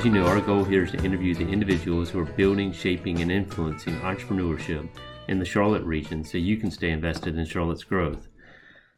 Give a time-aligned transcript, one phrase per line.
[0.00, 3.20] As you know, our goal here is to interview the individuals who are building, shaping,
[3.20, 4.88] and influencing entrepreneurship
[5.28, 8.26] in the Charlotte region so you can stay invested in Charlotte's growth.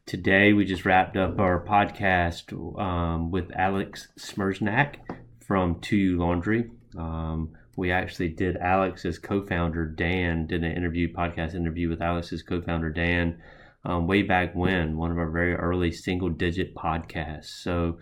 [0.06, 4.98] Today, we just wrapped up our podcast um, with Alex Smerznak
[5.44, 6.70] from 2U Laundry.
[6.96, 12.90] Um, we actually did Alex's co-founder Dan did an interview podcast interview with Alex's co-founder
[12.90, 13.42] Dan
[13.84, 17.60] um, way back when one of our very early single digit podcasts.
[17.60, 17.98] So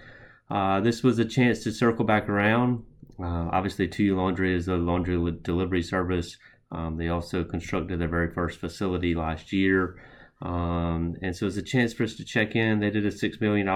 [0.51, 2.85] uh, this was a chance to circle back around.
[3.23, 6.37] Uh, obviously, 2U Laundry is a laundry delivery service.
[6.73, 10.01] Um, they also constructed their very first facility last year.
[10.43, 12.81] Um, and so it's a chance for us to check in.
[12.81, 13.69] They did a $6 million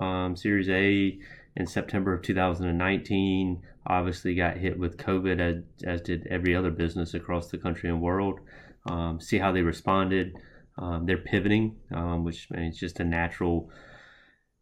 [0.00, 1.18] um, Series A
[1.56, 3.62] in September of 2019.
[3.86, 8.00] Obviously, got hit with COVID, as, as did every other business across the country and
[8.00, 8.40] world.
[8.86, 10.34] Um, see how they responded.
[10.78, 13.70] Um, they're pivoting, um, which means just a natural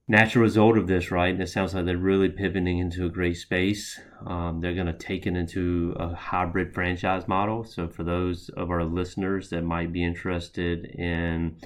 [0.09, 1.35] natural result of this, right?
[1.35, 3.99] And it sounds like they're really pivoting into a great space.
[4.25, 7.65] Um, they're going to take it into a hybrid franchise model.
[7.65, 11.57] So, for those of our listeners that might be interested in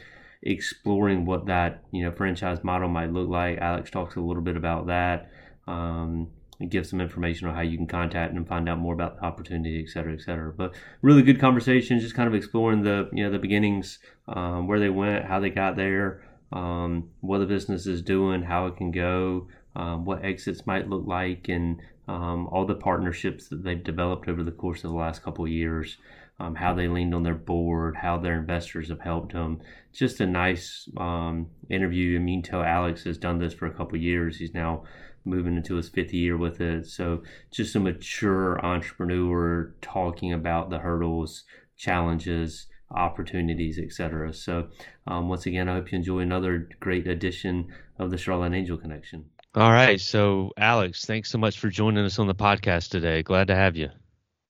[0.42, 3.58] exploring what that you know franchise model might look like.
[3.58, 5.30] Alex talks a little bit about that.
[5.66, 6.28] Um,
[6.68, 9.82] give some information on how you can contact and find out more about the opportunity,
[9.82, 10.52] et cetera, et cetera.
[10.52, 14.80] But really good conversation, just kind of exploring the you know the beginnings, um, where
[14.80, 18.90] they went, how they got there, um, what the business is doing, how it can
[18.90, 24.28] go, um, what exits might look like, and um, all the partnerships that they've developed
[24.28, 25.96] over the course of the last couple years
[26.40, 29.60] um, how they leaned on their board, how their investors have helped them.
[29.92, 32.18] Just a nice um, interview.
[32.18, 34.38] I mean, tell Alex has done this for a couple years.
[34.38, 34.84] He's now
[35.26, 36.86] moving into his fifth year with it.
[36.86, 41.44] So just a mature entrepreneur talking about the hurdles,
[41.76, 44.32] challenges, opportunities, etc.
[44.32, 44.68] So
[45.06, 47.68] um, once again, I hope you enjoy another great edition
[47.98, 49.26] of the Charlotte Angel Connection.
[49.54, 50.00] All right.
[50.00, 53.22] So Alex, thanks so much for joining us on the podcast today.
[53.22, 53.90] Glad to have you.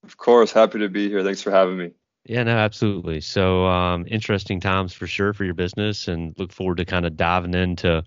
[0.04, 1.22] Of course, happy to be here.
[1.22, 1.90] Thanks for having me.
[2.24, 3.20] Yeah, no, absolutely.
[3.22, 7.16] So, um, interesting times for sure for your business, and look forward to kind of
[7.16, 8.04] diving into,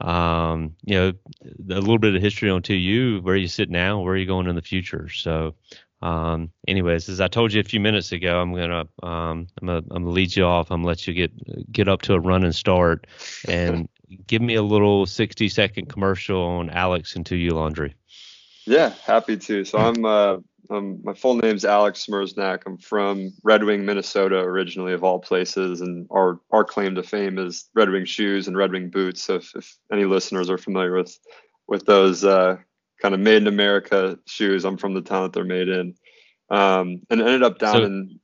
[0.00, 1.12] um, you know,
[1.70, 4.48] a little bit of history on 2U, where you sit now, where are you going
[4.48, 5.08] in the future.
[5.08, 5.54] So,
[6.00, 9.78] um, anyways, as I told you a few minutes ago, I'm gonna, um, I'm gonna,
[9.90, 10.70] I'm gonna lead you off.
[10.70, 13.06] I'm gonna let you get get up to a run and start,
[13.48, 13.88] and
[14.26, 17.94] give me a little 60 second commercial on Alex and 2U Laundry.
[18.66, 19.64] Yeah, happy to.
[19.64, 20.36] So I'm uh,
[20.70, 22.62] um, my full name's Alex Smerznak.
[22.66, 27.38] I'm from Red Wing, Minnesota, originally of all places, and our our claim to fame
[27.38, 29.22] is Red Wing shoes and Red Wing boots.
[29.22, 31.18] So if, if any listeners are familiar with
[31.66, 32.56] with those uh,
[33.00, 35.94] kind of made in America shoes, I'm from the town that they're made in,
[36.50, 38.20] um, and ended up down so, in.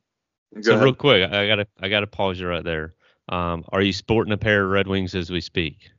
[0.60, 0.84] so ahead.
[0.84, 2.94] real quick, I gotta I gotta pause you right there.
[3.28, 5.90] Um, are you sporting a pair of Red Wings as we speak?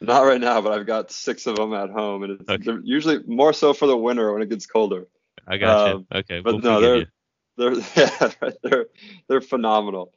[0.00, 2.80] Not right now, but I've got six of them at home, and it's okay.
[2.82, 5.06] usually more so for the winter when it gets colder.
[5.46, 6.18] I got um, you.
[6.18, 7.06] Okay, but we'll no, they're you.
[7.56, 8.30] they're yeah,
[8.62, 8.86] they're
[9.28, 10.12] they're phenomenal.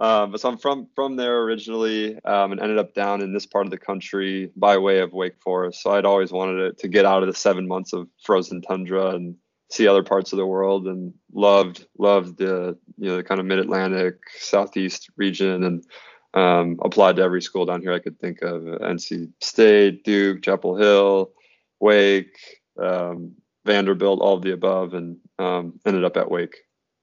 [0.00, 3.66] Um, so I'm from from there originally, um, and ended up down in this part
[3.66, 5.82] of the country by way of Wake Forest.
[5.82, 9.10] So I'd always wanted to, to get out of the seven months of frozen tundra
[9.10, 9.36] and
[9.70, 13.46] see other parts of the world, and loved loved the you know the kind of
[13.46, 15.84] Mid Atlantic Southeast region, and
[16.32, 20.76] um, applied to every school down here I could think of: NC State, Duke, Chapel
[20.76, 21.30] Hill,
[21.78, 22.38] Wake,
[22.82, 23.32] um,
[23.66, 26.56] Vanderbilt, all of the above, and um, ended up at Wake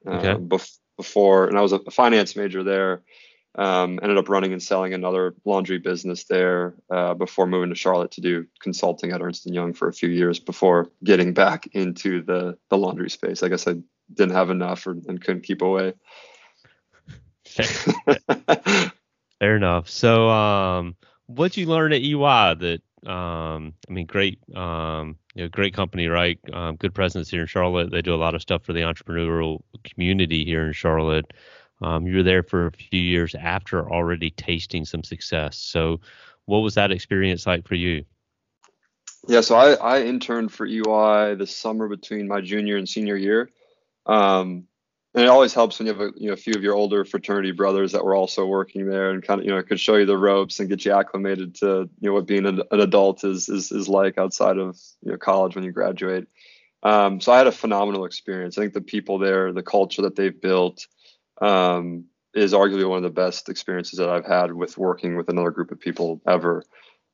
[0.08, 0.32] okay.
[0.32, 1.48] uh, bef- before.
[1.48, 3.04] And I was a finance major there.
[3.56, 8.12] Um, ended up running and selling another laundry business there uh, before moving to Charlotte
[8.12, 12.58] to do consulting at Ernst Young for a few years before getting back into the
[12.70, 13.42] the laundry space.
[13.42, 13.78] I guess I
[14.14, 15.94] didn't have enough or, and couldn't keep away.
[19.40, 19.90] Fair enough.
[19.90, 20.96] So, um,
[21.26, 26.08] what'd you learn at EY that um, I mean, great, um, you know, great company,
[26.08, 26.40] right?
[26.52, 27.92] Um, good presence here in Charlotte.
[27.92, 31.32] They do a lot of stuff for the entrepreneurial community here in Charlotte.
[31.82, 35.58] Um, you were there for a few years after already tasting some success.
[35.58, 36.02] So,
[36.46, 38.06] what was that experience like for you?
[39.28, 43.50] Yeah, so I, I interned for EY the summer between my junior and senior year.
[44.06, 44.68] Um,
[45.18, 47.04] and it always helps when you have a you know a few of your older
[47.04, 50.06] fraternity brothers that were also working there and kind of you know could show you
[50.06, 53.50] the ropes and get you acclimated to you know what being an, an adult is,
[53.50, 56.28] is is like outside of you know college when you graduate.
[56.84, 58.60] Um, so I had a phenomenal experience.
[58.60, 60.86] I think the people there, the culture that they've built,
[61.42, 62.06] um,
[62.36, 65.72] is arguably one of the best experiences that I've had with working with another group
[65.72, 66.64] of people ever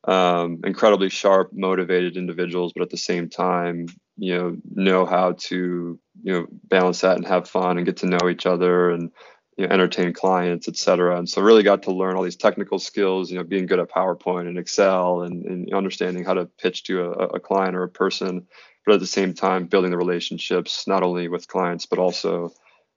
[0.06, 6.00] um, incredibly sharp, motivated individuals, but at the same time, you know, know how to
[6.22, 9.12] you know balance that and have fun and get to know each other and
[9.58, 11.18] you know, entertain clients, et cetera.
[11.18, 13.92] And so really got to learn all these technical skills, you know, being good at
[13.92, 17.90] PowerPoint and Excel and, and understanding how to pitch to a, a client or a
[17.90, 18.48] person,
[18.86, 22.52] but at the same time building the relationships not only with clients but also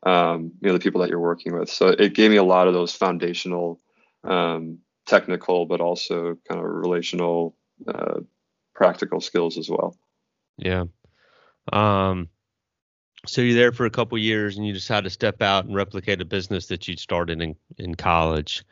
[0.05, 1.69] um, you know the people that you're working with.
[1.69, 3.81] So it gave me a lot of those foundational
[4.25, 7.55] um, technical but also kind of relational
[7.87, 8.21] uh,
[8.75, 9.97] practical skills as well.
[10.59, 10.85] Yeah.
[11.73, 12.29] Um,
[13.27, 16.21] so you're there for a couple years and you decide to step out and replicate
[16.21, 18.65] a business that you started in, in college.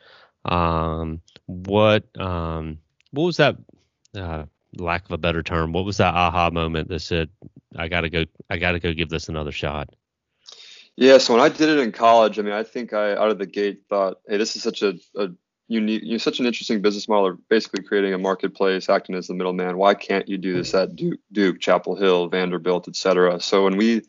[0.45, 2.79] Um, what um,
[3.11, 3.57] what was that
[4.15, 4.45] uh,
[4.77, 7.29] lack of a better term, what was that aha moment that said,
[7.75, 9.89] I gotta go I gotta go give this another shot?
[10.95, 13.37] Yeah, so when I did it in college, I mean I think I out of
[13.37, 15.29] the gate thought, hey, this is such a, a
[15.67, 19.77] you know, such an interesting business model, basically creating a marketplace, acting as the middleman.
[19.77, 23.39] Why can't you do this at Duke, Duke Chapel Hill, Vanderbilt, et cetera?
[23.39, 24.03] So when we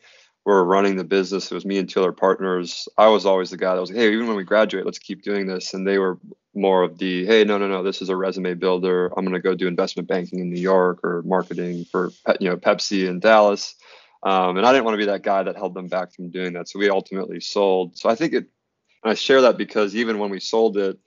[0.47, 1.51] were running the business.
[1.51, 2.87] It was me and two other partners.
[2.97, 5.21] I was always the guy that was like, hey, even when we graduate, let's keep
[5.21, 5.73] doing this.
[5.73, 6.19] And they were
[6.55, 9.07] more of the, hey, no, no, no, this is a resume builder.
[9.07, 12.55] I'm going to go do investment banking in New York or marketing for you know
[12.55, 13.75] Pepsi in Dallas.
[14.23, 16.53] Um, and I didn't want to be that guy that held them back from doing
[16.53, 16.69] that.
[16.69, 17.97] So we ultimately sold.
[17.97, 18.47] So I think it.
[19.03, 20.97] I share that because even when we sold it,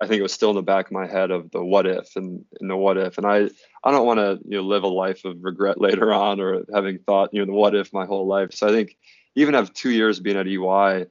[0.00, 2.16] I think it was still in the back of my head of the what if
[2.16, 3.16] and, and the what if.
[3.16, 3.48] And I,
[3.82, 6.98] I don't want to you know live a life of regret later on or having
[6.98, 8.52] thought you know the what if my whole life.
[8.52, 8.96] So I think
[9.34, 11.06] even after two years being at EY,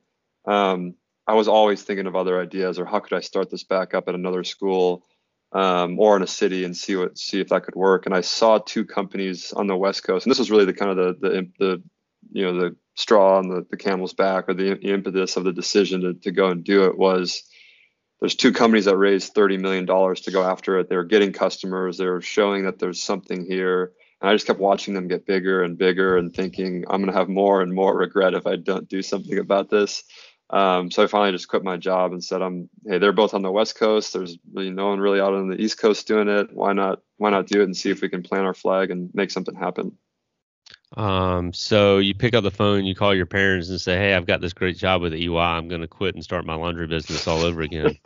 [0.45, 0.95] um,
[1.27, 4.07] I was always thinking of other ideas or how could I start this back up
[4.07, 5.03] at another school
[5.51, 8.05] um, or in a city and see what see if that could work.
[8.05, 10.91] And I saw two companies on the West Coast, and this was really the kind
[10.91, 11.83] of the the, the
[12.31, 16.01] you know the straw on the, the camel's back or the, impetus of the decision
[16.01, 17.43] to, to go and do it was
[18.19, 20.89] there's two companies that raised $30 million to go after it.
[20.89, 21.97] They're getting customers.
[21.97, 23.91] They're showing that there's something here.
[24.21, 27.17] And I just kept watching them get bigger and bigger and thinking, I'm going to
[27.17, 30.03] have more and more regret if I don't do something about this.
[30.49, 33.41] Um, so I finally just quit my job and said, "I'm hey, they're both on
[33.41, 34.13] the West Coast.
[34.13, 36.53] There's no one really out on the East Coast doing it.
[36.53, 37.01] Why not?
[37.17, 39.55] Why not do it and see if we can plant our flag and make something
[39.55, 39.97] happen?"
[40.95, 44.25] Um, so you pick up the phone, you call your parents and say, "Hey, I've
[44.25, 45.37] got this great job with EY.
[45.37, 47.97] I'm going to quit and start my laundry business all over again."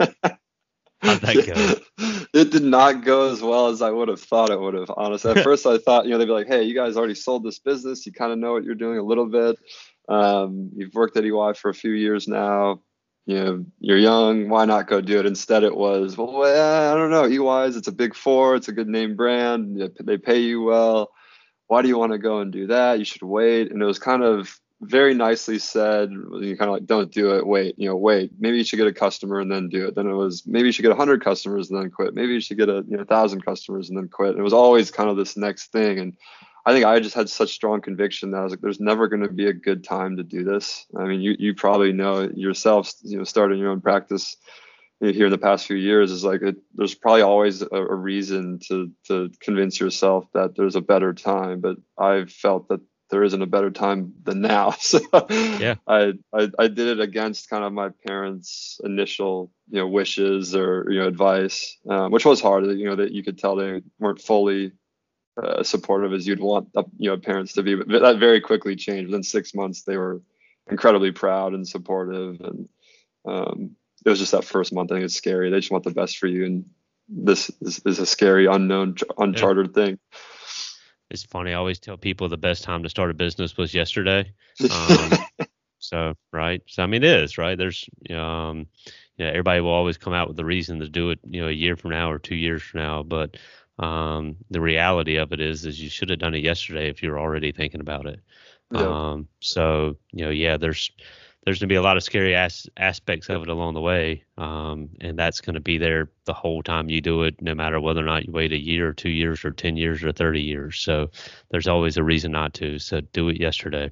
[1.01, 2.25] How'd that go?
[2.33, 4.91] It did not go as well as I would have thought it would have.
[4.95, 7.43] Honestly, at first I thought, you know, they'd be like, "Hey, you guys already sold
[7.43, 8.05] this business.
[8.05, 9.57] You kind of know what you're doing a little bit.
[10.09, 12.81] Um, you've worked at EY for a few years now.
[13.27, 14.49] You know, you're young.
[14.49, 17.25] Why not go do it?" Instead, it was, "Well, I don't know.
[17.25, 18.55] EY's it's a big four.
[18.55, 19.91] It's a good name brand.
[20.03, 21.11] They pay you well."
[21.69, 22.97] Why do you want to go and do that?
[22.97, 23.71] You should wait.
[23.71, 26.09] And it was kind of very nicely said.
[26.09, 27.45] You kind of like, don't do it.
[27.45, 28.31] Wait, you know, wait.
[28.39, 29.93] Maybe you should get a customer and then do it.
[29.93, 32.15] Then it was maybe you should get a hundred customers and then quit.
[32.15, 34.31] Maybe you should get a you know thousand customers and then quit.
[34.31, 35.99] And it was always kind of this next thing.
[35.99, 36.13] And
[36.65, 39.21] I think I just had such strong conviction that I was like, there's never going
[39.21, 40.87] to be a good time to do this.
[40.97, 42.91] I mean, you you probably know yourself.
[43.03, 44.37] You know, starting your own practice
[44.99, 48.59] here in the past few years is like it, there's probably always a, a, reason
[48.67, 53.41] to to convince yourself that there's a better time but i've felt that there isn't
[53.41, 54.73] a better time than now.
[54.79, 54.99] So
[55.59, 55.75] yeah.
[55.87, 60.87] I, I, I did it against kind of my parents initial you know wishes or
[60.89, 64.21] you know advice um, which was hard you know that you could tell they weren't
[64.21, 64.71] fully
[65.41, 69.07] uh, supportive as you'd want you know parents to be but that very quickly changed.
[69.07, 70.21] Within six months they were
[70.69, 72.69] incredibly proud and supportive and
[73.25, 73.75] um,
[74.05, 74.91] it was just that first month.
[74.91, 75.49] I think it's scary.
[75.49, 76.65] They just want the best for you, and
[77.07, 79.85] this is, is a scary, unknown, uncharted yeah.
[79.85, 79.99] thing.
[81.09, 81.51] It's funny.
[81.51, 84.33] I always tell people the best time to start a business was yesterday.
[84.69, 85.47] Um,
[85.79, 86.61] so right.
[86.67, 87.57] So I mean, it is right.
[87.57, 88.67] There's um,
[89.17, 89.27] yeah.
[89.27, 91.19] Everybody will always come out with the reason to do it.
[91.27, 93.37] You know, a year from now or two years from now, but
[93.79, 97.19] um, the reality of it is, is you should have done it yesterday if you're
[97.19, 98.19] already thinking about it.
[98.71, 99.11] Yeah.
[99.11, 100.91] Um, so you know, yeah, there's
[101.43, 104.23] there's going to be a lot of scary as- aspects of it along the way,
[104.37, 107.79] um, and that's going to be there the whole time you do it, no matter
[107.79, 110.41] whether or not you wait a year, or two years, or ten years, or thirty
[110.41, 110.77] years.
[110.79, 111.09] So
[111.49, 112.77] there's always a reason not to.
[112.79, 113.91] So do it yesterday.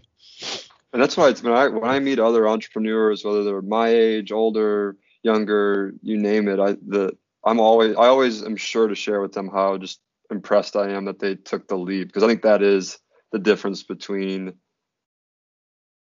[0.94, 4.32] And that's why it's when I when I meet other entrepreneurs, whether they're my age,
[4.32, 9.22] older, younger, you name it, I the I'm always I always am sure to share
[9.22, 10.00] with them how just
[10.30, 13.00] impressed I am that they took the leap because I think that is
[13.32, 14.54] the difference between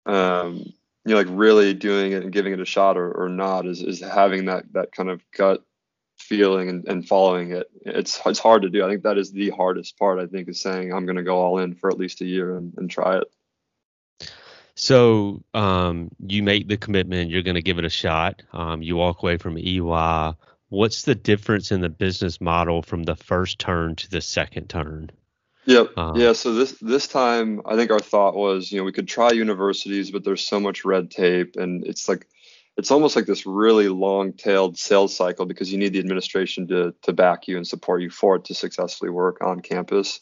[0.06, 0.64] um,
[1.04, 3.83] you know like really doing it and giving it a shot or, or not is,
[3.83, 5.64] is having that that kind of gut
[6.19, 7.71] feeling and, and following it.
[7.85, 8.85] It's it's hard to do.
[8.85, 11.38] I think that is the hardest part i think is saying i'm going to go
[11.38, 13.25] all in for at least a year and, and try it.
[14.76, 18.97] So um, you make the commitment you're going to give it a shot um, you
[18.97, 19.80] walk away from ey
[20.69, 25.11] what's the difference in the business model from the first turn to the second turn
[25.67, 25.99] Yep.
[25.99, 26.33] Um, yeah.
[26.33, 30.11] So this this time, I think our thought was, you know, we could try universities,
[30.11, 32.26] but there's so much red tape, and it's like
[32.76, 37.12] it's almost like this really long-tailed sales cycle because you need the administration to to
[37.12, 40.21] back you and support you for it to successfully work on campus.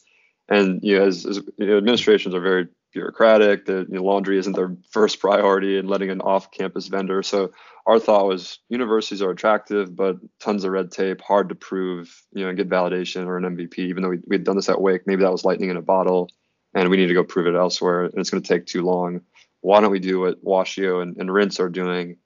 [0.49, 3.67] And you know, as, as you know, administrations are very bureaucratic.
[3.67, 7.23] The you know, laundry isn't their first priority, and letting an off-campus vendor.
[7.23, 7.53] So
[7.87, 12.43] our thought was universities are attractive, but tons of red tape, hard to prove, you
[12.43, 13.79] know, and get validation or an MVP.
[13.79, 16.31] Even though we we'd done this at Wake, maybe that was lightning in a bottle,
[16.75, 19.23] and we need to go prove it elsewhere, and it's going to take too long.
[19.61, 22.19] Why don't we do what Washio and, and Rinse are doing?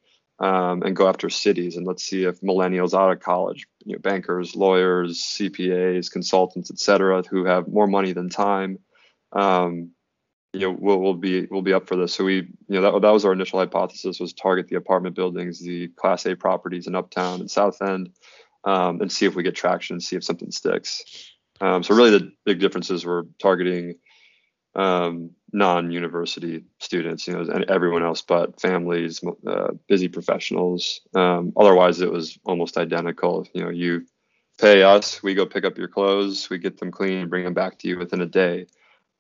[0.43, 4.01] um, and go after cities and let's see if millennials out of college, you know,
[4.01, 8.79] bankers, lawyers, CPAs, consultants, et cetera, who have more money than time,
[9.33, 9.93] um,
[10.53, 12.15] you know, will will be we'll be up for this.
[12.15, 15.61] So we, you know, that, that was our initial hypothesis was target the apartment buildings,
[15.61, 18.11] the Class A properties in Uptown and South End,
[18.65, 21.33] um, and see if we get traction, see if something sticks.
[21.61, 23.95] Um, so really, the big differences were targeting
[24.75, 31.01] um, non-university students, you know, and everyone else but families, uh, busy professionals.
[31.15, 33.47] Um, otherwise, it was almost identical.
[33.53, 34.07] You know, you
[34.59, 37.79] pay us, we go pick up your clothes, we get them clean, bring them back
[37.79, 38.67] to you within a day.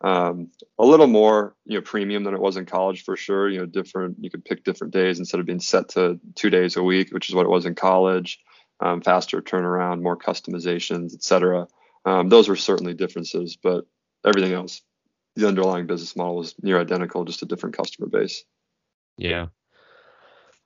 [0.02, 3.48] Um, a little more, you know, premium than it was in college for sure.
[3.48, 4.16] You know, different.
[4.20, 7.28] You could pick different days instead of being set to two days a week, which
[7.28, 8.40] is what it was in college.
[8.80, 11.68] Um, faster turnaround, more customizations, etc.
[12.04, 13.86] Um, those were certainly differences, but
[14.24, 14.82] everything else
[15.36, 18.44] the underlying business model was near identical, just a different customer base.
[19.16, 19.46] Yeah.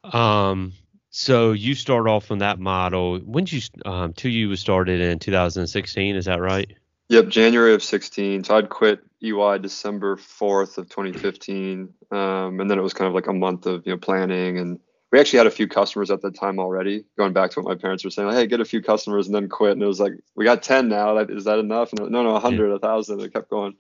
[0.05, 0.73] Um.
[1.11, 3.19] So you start off on that model.
[3.19, 6.17] When did you um 2U was started in 2016?
[6.17, 6.77] Is that right?
[7.09, 8.45] Yep, January of 16.
[8.45, 13.15] So I'd quit EY December 4th of 2015, um, and then it was kind of
[13.15, 14.81] like a month of you know planning and
[15.13, 17.05] we actually had a few customers at the time already.
[17.17, 19.35] Going back to what my parents were saying, like, hey, get a few customers and
[19.35, 19.73] then quit.
[19.73, 21.17] And it was like, we got 10 now.
[21.19, 21.93] Is that enough?
[21.93, 22.73] And no, no, 100, yeah.
[22.73, 23.21] 1,000.
[23.21, 23.77] It kept going.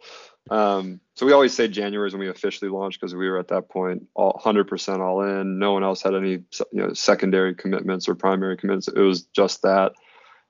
[0.51, 3.49] Um, so we always say January is when we officially launched because we were at
[3.49, 5.59] that point all 100% all in.
[5.59, 6.43] No one else had any you
[6.73, 8.87] know secondary commitments or primary commitments.
[8.87, 9.93] It was just that.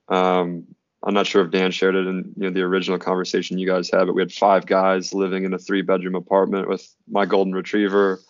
[0.09, 0.66] Um,
[1.03, 3.91] I'm not sure if Dan shared it in you know the original conversation you guys
[3.91, 7.55] had, but we had five guys living in a three bedroom apartment with my golden
[7.55, 8.21] retriever,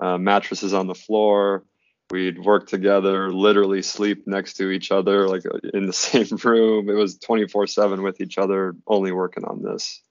[0.00, 1.64] uh, mattresses on the floor.
[2.10, 5.42] We'd work together, literally sleep next to each other, like
[5.74, 6.88] in the same room.
[6.88, 10.02] It was 24 7 with each other, only working on this.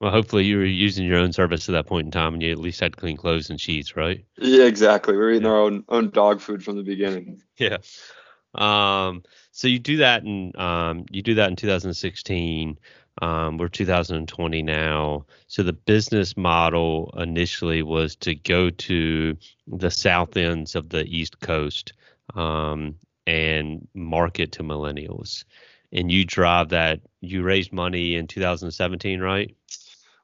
[0.00, 2.52] Well, hopefully you were using your own service at that point in time, and you
[2.52, 4.24] at least had clean clothes and sheets, right?
[4.36, 5.14] Yeah, exactly.
[5.14, 5.50] We were eating yeah.
[5.50, 7.42] our own own dog food from the beginning.
[7.58, 7.78] Yeah.
[8.54, 9.24] Um.
[9.58, 12.78] So you do that in um you do that in 2016.
[13.20, 15.26] Um, we're 2020 now.
[15.48, 19.36] So the business model initially was to go to
[19.66, 21.92] the south ends of the East Coast
[22.36, 22.94] um,
[23.26, 25.42] and market to millennials.
[25.92, 27.00] And you drive that.
[27.20, 29.52] You raised money in 2017, right?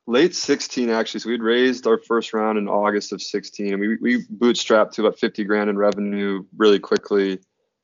[0.07, 3.97] late 16 actually so we'd raised our first round in august of 16 and we,
[3.97, 7.39] we bootstrapped to about 50 grand in revenue really quickly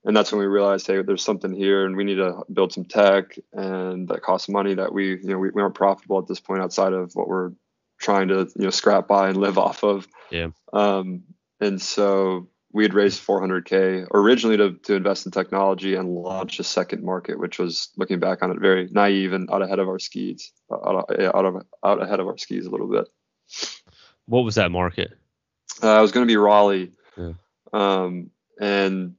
[0.04, 2.84] and that's when we realized hey there's something here and we need to build some
[2.84, 6.40] tech and that costs money that we you know we, we aren't profitable at this
[6.40, 7.52] point outside of what we're
[7.98, 11.22] trying to you know scrap by and live off of yeah um
[11.60, 16.64] and so we had raised 400k originally to, to invest in technology and launch a
[16.64, 19.98] second market, which was looking back on it very naive and out ahead of our
[19.98, 23.08] skis, out, out of out ahead of our skis a little bit.
[24.26, 25.12] What was that market?
[25.82, 27.32] Uh, it was going to be Raleigh, yeah.
[27.72, 28.30] um,
[28.60, 29.16] and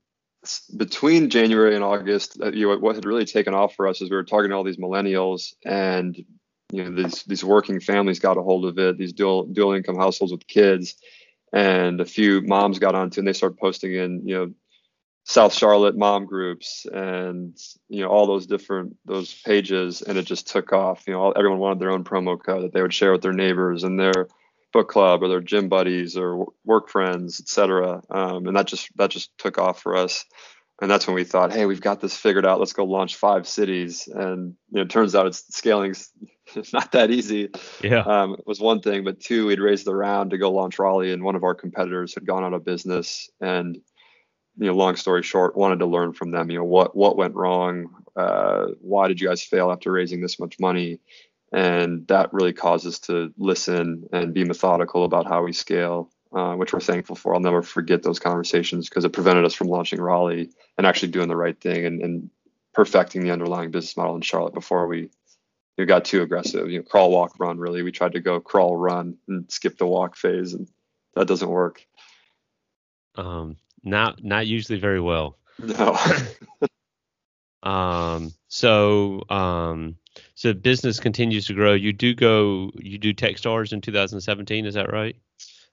[0.75, 4.09] between January and August, uh, you know, what had really taken off for us is
[4.09, 6.15] we were targeting all these millennials and
[6.71, 9.97] you know these these working families got a hold of it, these dual dual income
[9.97, 10.95] households with kids
[11.53, 14.51] and a few moms got onto and they started posting in you know
[15.23, 17.55] South Charlotte mom groups and
[17.89, 21.03] you know all those different those pages and it just took off.
[21.07, 23.33] You know all, everyone wanted their own promo code that they would share with their
[23.33, 24.27] neighbors and their
[24.73, 29.09] book club or their gym buddies or work friends etc um, and that just that
[29.09, 30.25] just took off for us
[30.81, 33.47] and that's when we thought hey we've got this figured out let's go launch five
[33.47, 35.93] cities and you know it turns out it's scaling
[36.55, 37.49] it's not that easy.
[37.83, 38.01] Yeah.
[38.01, 41.11] Um, it was one thing, but two, we'd raised the round to go launch Raleigh,
[41.11, 43.29] and one of our competitors had gone out of business.
[43.39, 43.75] And
[44.57, 46.49] you know, long story short, wanted to learn from them.
[46.51, 47.87] You know, what what went wrong?
[48.15, 50.99] Uh, why did you guys fail after raising this much money?
[51.51, 56.53] And that really caused us to listen and be methodical about how we scale, uh,
[56.55, 57.33] which we're thankful for.
[57.33, 61.27] I'll never forget those conversations because it prevented us from launching Raleigh and actually doing
[61.27, 62.29] the right thing and, and
[62.73, 65.09] perfecting the underlying business model in Charlotte before we
[65.77, 66.69] we got too aggressive.
[66.69, 67.57] You know, crawl, walk, run.
[67.57, 70.67] Really, we tried to go crawl, run, and skip the walk phase, and
[71.15, 71.85] that doesn't work.
[73.15, 75.37] Um, not not usually very well.
[75.59, 75.97] No.
[77.63, 78.33] um.
[78.47, 79.97] So um.
[80.35, 81.73] So business continues to grow.
[81.73, 82.71] You do go.
[82.75, 84.65] You do TechStars in 2017.
[84.65, 85.15] Is that right?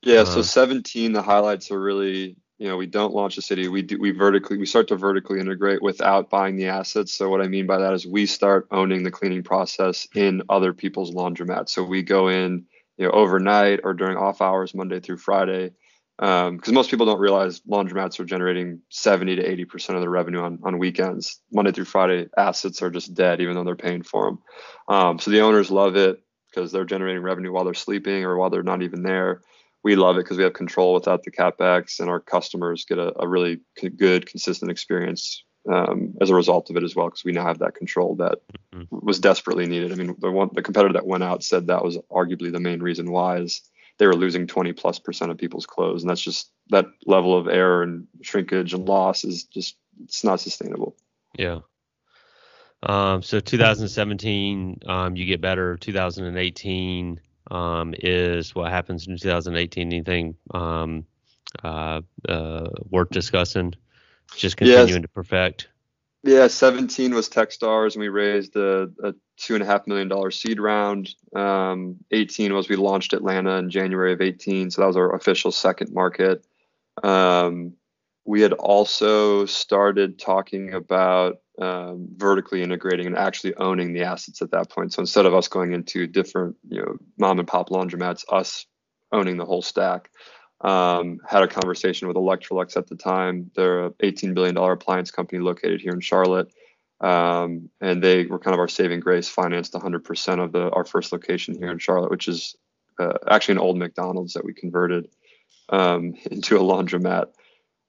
[0.02, 0.20] Yeah.
[0.20, 3.68] Uh, so 17, the highlights are really you know, we don't launch a city.
[3.68, 7.14] We do we vertically we start to vertically integrate without buying the assets.
[7.14, 10.72] So what I mean by that is we start owning the cleaning process in other
[10.72, 11.70] people's laundromats.
[11.70, 12.66] So we go in,
[12.96, 15.70] you know, overnight or during off hours, Monday through Friday,
[16.18, 20.10] because um, most people don't realize laundromats are generating 70 to 80 percent of their
[20.10, 21.40] revenue on on weekends.
[21.52, 24.38] Monday through Friday, assets are just dead, even though they're paying for them.
[24.88, 26.20] Um, so the owners love it
[26.50, 29.42] because they're generating revenue while they're sleeping or while they're not even there
[29.84, 33.12] we love it because we have control without the capex, and our customers get a,
[33.20, 33.60] a really
[33.96, 37.60] good, consistent experience um, as a result of it as well, because we now have
[37.60, 38.38] that control that
[38.74, 38.84] mm-hmm.
[38.90, 39.92] was desperately needed.
[39.92, 42.80] I mean, the one the competitor that went out said that was arguably the main
[42.80, 43.62] reason why is
[43.98, 47.48] they were losing 20 plus percent of people's clothes, and that's just that level of
[47.48, 50.96] error and shrinkage and loss is just it's not sustainable.
[51.36, 51.60] Yeah.
[52.82, 55.76] Um, so 2017, um, you get better.
[55.76, 59.88] 2018, um, is what happens in 2018.
[59.88, 61.04] Anything um,
[61.64, 63.74] uh, uh, worth discussing?
[64.36, 65.02] Just continuing yes.
[65.02, 65.68] to perfect.
[66.22, 70.30] Yeah, 17 was Techstars, and we raised a, a two and a half million dollar
[70.30, 71.14] seed round.
[71.34, 75.52] Um, 18 was we launched Atlanta in January of 18, so that was our official
[75.52, 76.44] second market.
[77.02, 77.74] Um,
[78.24, 84.50] we had also started talking about um, vertically integrating and actually owning the assets at
[84.50, 84.92] that point.
[84.92, 88.66] So instead of us going into different, you know, mom and pop laundromats, us
[89.12, 90.10] owning the whole stack.
[90.60, 93.50] Um, had a conversation with Electrolux at the time.
[93.54, 96.52] They're a 18 billion dollar appliance company located here in Charlotte,
[97.00, 99.28] um, and they were kind of our saving grace.
[99.28, 102.56] Financed 100% of the our first location here in Charlotte, which is
[102.98, 105.08] uh, actually an old McDonald's that we converted
[105.68, 107.26] um, into a laundromat.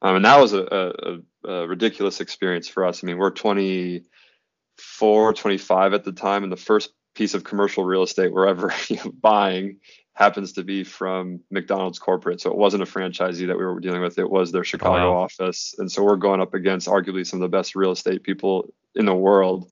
[0.02, 3.04] Um, and that was a, a, a, ridiculous experience for us.
[3.04, 8.04] I mean, we're 24, 25 at the time, and the first piece of commercial real
[8.04, 9.80] estate we're ever you know, buying
[10.14, 12.42] happens to be from McDonald's corporate.
[12.42, 15.22] So it wasn't a franchisee that we were dealing with, it was their Chicago wow.
[15.22, 15.74] office.
[15.78, 19.06] And so we're going up against arguably some of the best real estate people in
[19.06, 19.72] the world.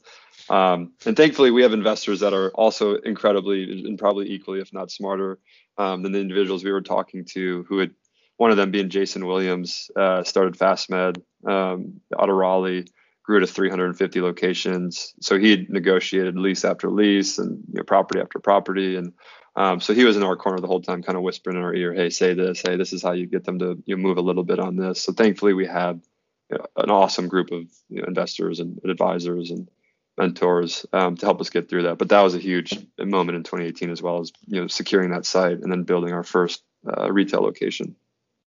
[0.50, 4.92] Um, and thankfully, we have investors that are also incredibly and probably equally, if not
[4.92, 5.40] smarter,
[5.78, 7.92] um, than the individuals we were talking to who had
[8.38, 12.86] one of them being Jason Williams, uh, started FastMed um, out of Raleigh,
[13.24, 15.14] grew to 350 locations.
[15.22, 18.96] So he had negotiated lease after lease and you know, property after property.
[18.96, 19.14] And
[19.56, 21.74] um, so he was in our corner the whole time, kind of whispering in our
[21.74, 24.18] ear, hey, say this, hey, this is how you get them to you know, move
[24.18, 25.02] a little bit on this.
[25.02, 26.02] So thankfully, we had
[26.50, 29.70] you know, an awesome group of you know, investors and advisors and
[30.18, 31.98] mentors um, to help us get through that.
[31.98, 35.26] But that was a huge moment in 2018 as well as you know securing that
[35.26, 37.96] site and then building our first uh, retail location.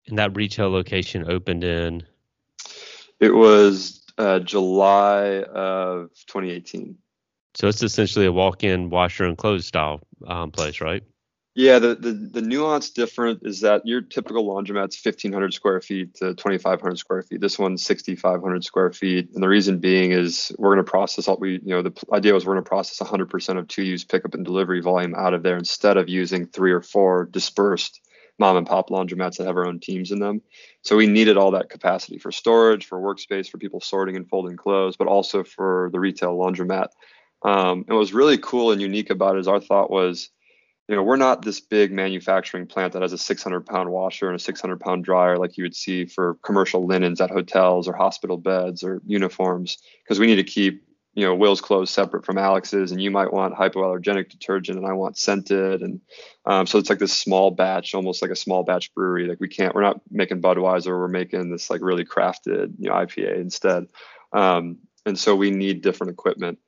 [0.07, 2.03] And that retail location opened in?
[3.19, 6.97] It was uh, July of 2018.
[7.55, 11.03] So it's essentially a walk-in washer and clothes style um, place, right?
[11.57, 16.35] Yeah, the, the the nuance different is that your typical laundromat's 1,500 square feet to
[16.35, 17.41] 2,500 square feet.
[17.41, 21.37] This one's 6,500 square feet, and the reason being is we're going to process all
[21.41, 24.45] we you know the idea was we're going to process 100% of 2U's pickup and
[24.45, 28.01] delivery volume out of there instead of using three or four dispersed
[28.37, 30.43] mom and pop laundromats that have our own teams in them.
[30.83, 34.57] So we needed all that capacity for storage, for workspace, for people sorting and folding
[34.57, 36.89] clothes, but also for the retail laundromat.
[37.43, 40.29] Um, and what was really cool and unique about it is our thought was,
[40.87, 44.35] you know, we're not this big manufacturing plant that has a 600 pound washer and
[44.35, 48.37] a 600 pound dryer like you would see for commercial linens at hotels or hospital
[48.37, 52.91] beds or uniforms, because we need to keep you know Will's clothes separate from Alex's,
[52.91, 55.99] and you might want hypoallergenic detergent, and I want scented, and
[56.45, 59.27] um, so it's like this small batch, almost like a small batch brewery.
[59.27, 62.93] Like we can't, we're not making Budweiser, we're making this like really crafted you know
[62.93, 63.87] IPA instead,
[64.31, 66.59] um, and so we need different equipment,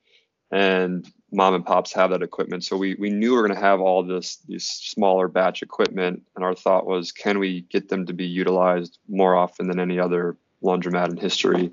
[0.52, 2.64] and mom and pops have that equipment.
[2.64, 6.24] So we we knew we were going to have all this these smaller batch equipment,
[6.36, 10.00] and our thought was, can we get them to be utilized more often than any
[10.00, 11.72] other laundromat in history?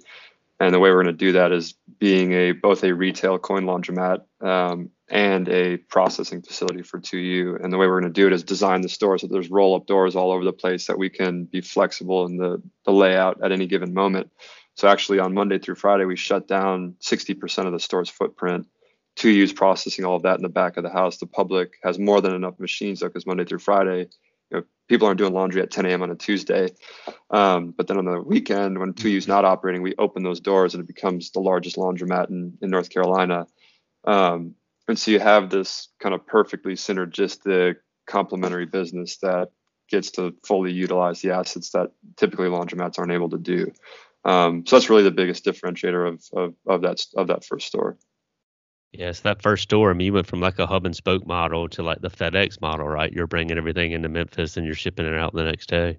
[0.58, 3.64] And the way we're going to do that is being a both a retail coin
[3.64, 7.62] laundromat um, and a processing facility for 2U.
[7.62, 9.76] And the way we're going to do it is design the store so there's roll
[9.76, 13.42] up doors all over the place that we can be flexible in the, the layout
[13.44, 14.30] at any given moment.
[14.74, 18.66] So actually on Monday through Friday, we shut down 60% of the store's footprint.
[19.16, 21.16] 2U's processing all of that in the back of the house.
[21.16, 24.08] The public has more than enough machines though, because Monday through Friday,
[24.50, 26.02] you know, people aren't doing laundry at 10 a.m.
[26.02, 26.68] on a Tuesday.
[27.30, 30.82] Um, but then on the weekend, when 2U's not operating, we open those doors and
[30.82, 33.46] it becomes the largest laundromat in, in North Carolina.
[34.04, 34.54] Um,
[34.88, 37.76] and so you have this kind of perfectly synergistic
[38.06, 39.50] complementary business that
[39.88, 43.72] gets to fully utilize the assets that typically laundromats aren't able to do.
[44.24, 47.96] Um, so that's really the biggest differentiator of, of, of that of that first store.
[48.98, 51.68] Yes, that first store, I mean, you went from like a hub and spoke model
[51.70, 53.12] to like the FedEx model, right?
[53.12, 55.98] You're bringing everything into Memphis and you're shipping it out the next day.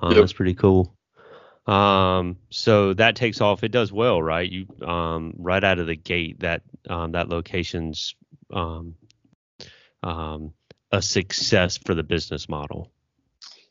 [0.00, 0.20] Um, yep.
[0.20, 0.94] That's pretty cool.
[1.66, 3.64] Um, so that takes off.
[3.64, 4.50] It does well, right?
[4.50, 8.14] You um, right out of the gate that um, that location's
[8.52, 8.94] um,
[10.02, 10.52] um,
[10.90, 12.90] a success for the business model.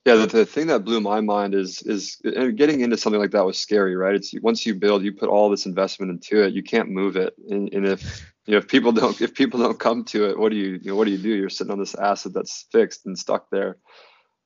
[0.05, 3.45] Yeah, the, the thing that blew my mind is is getting into something like that
[3.45, 4.15] was scary, right?
[4.15, 7.33] It's once you build, you put all this investment into it, you can't move it,
[7.49, 10.51] and, and if you know if people don't if people don't come to it, what
[10.51, 11.29] do you, you know, what do you do?
[11.29, 13.77] You're sitting on this asset that's fixed and stuck there.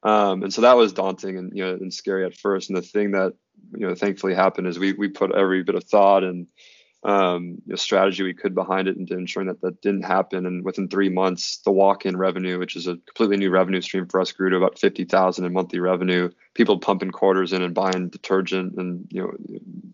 [0.04, 2.70] Um, and so that was daunting and you know and scary at first.
[2.70, 3.34] And the thing that
[3.76, 6.48] you know thankfully happened is we we put every bit of thought and
[7.06, 10.46] um, you know, strategy we could behind it into ensuring that that didn't happen.
[10.46, 14.22] And within three months, the walk-in revenue, which is a completely new revenue stream for
[14.22, 16.30] us, grew to about fifty thousand in monthly revenue.
[16.54, 19.32] People pumping quarters in and buying detergent and you know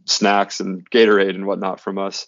[0.06, 2.28] snacks and Gatorade and whatnot from us.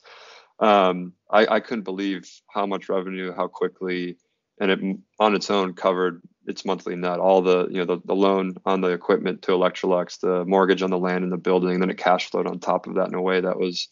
[0.61, 4.17] Um, I, I couldn't believe how much revenue, how quickly,
[4.59, 4.79] and it
[5.19, 8.81] on its own covered its monthly net, all the you know the, the loan on
[8.81, 11.97] the equipment to Electrolux, the mortgage on the land and the building, and then it
[11.97, 13.87] cash flowed on top of that in a way that was,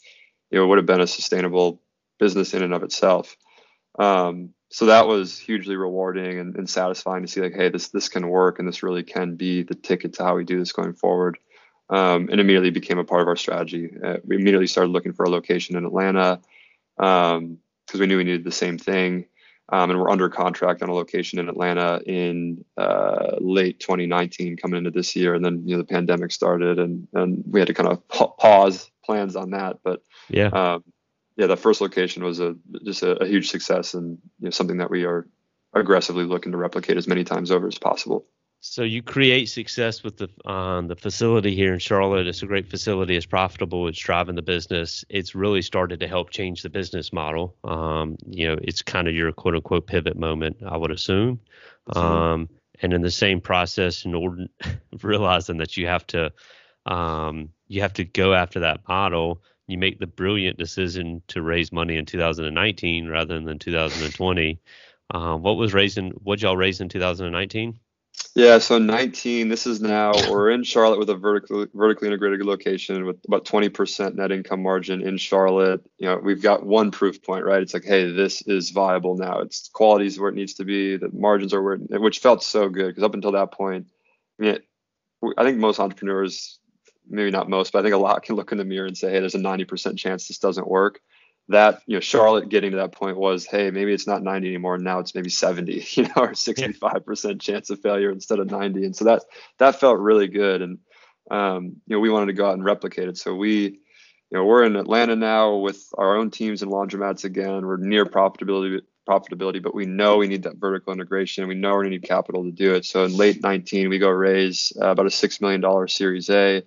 [0.52, 1.82] you know, would have been a sustainable
[2.20, 3.36] business in and of itself.
[3.98, 8.08] Um, so that was hugely rewarding and, and, satisfying to see like, hey, this this
[8.08, 10.94] can work and this really can be the ticket to how we do this going
[10.94, 11.40] forward.
[11.90, 13.90] Um, and immediately became a part of our strategy.
[14.04, 16.40] Uh, we immediately started looking for a location in Atlanta
[17.00, 17.58] because um,
[18.00, 19.26] we knew we needed the same thing.
[19.72, 24.80] Um, and we're under contract on a location in Atlanta in uh, late 2019, coming
[24.80, 27.76] into this year, and then you know the pandemic started, and and we had to
[27.76, 29.78] kind of pause plans on that.
[29.84, 30.84] But yeah, um,
[31.38, 34.78] yeah, the first location was a just a, a huge success, and you know something
[34.78, 35.28] that we are
[35.74, 38.26] aggressively looking to replicate as many times over as possible.
[38.62, 42.28] So you create success with the um, the facility here in Charlotte.
[42.28, 43.16] It's a great facility.
[43.16, 43.88] It's profitable.
[43.88, 45.06] It's driving the business.
[45.08, 47.56] It's really started to help change the business model.
[47.64, 51.40] Um, you know, it's kind of your quote unquote pivot moment, I would assume.
[51.96, 52.50] Um,
[52.82, 54.48] and in the same process, in order
[55.04, 56.34] realizing that you have to
[56.86, 61.72] um, you have to go after that model, you make the brilliant decision to raise
[61.72, 64.60] money in 2019 rather than 2020.
[65.12, 66.10] Uh, what was raising?
[66.24, 67.80] What y'all raise in 2019?
[68.36, 69.50] Yeah, so 19.
[69.50, 74.16] This is now we're in Charlotte with a vertically vertically integrated location with about 20%
[74.16, 75.82] net income margin in Charlotte.
[75.98, 77.62] You know, we've got one proof point, right?
[77.62, 79.40] It's like, hey, this is viable now.
[79.40, 80.96] It's quality is where it needs to be.
[80.96, 83.88] The margins are where, it, which felt so good because up until that point,
[84.40, 84.60] I mean,
[85.38, 86.60] I think most entrepreneurs,
[87.10, 89.12] maybe not most, but I think a lot can look in the mirror and say,
[89.12, 91.02] hey, there's a 90% chance this doesn't work
[91.50, 94.78] that you know Charlotte getting to that point was hey maybe it's not 90 anymore.
[94.78, 98.86] Now it's maybe 70 you know or 65 percent chance of failure instead of 90
[98.86, 99.24] and so that
[99.58, 100.62] that felt really good.
[100.62, 100.80] And
[101.30, 103.18] um, you know we wanted to go out and replicate it.
[103.18, 107.66] So we you know we're in Atlanta now with our own teams and laundromats again.
[107.66, 111.48] We're near profitability profitability but we know we need that vertical integration.
[111.48, 112.86] We know we need capital to do it.
[112.86, 116.64] So in late 19 we go raise uh, about a six million dollar series A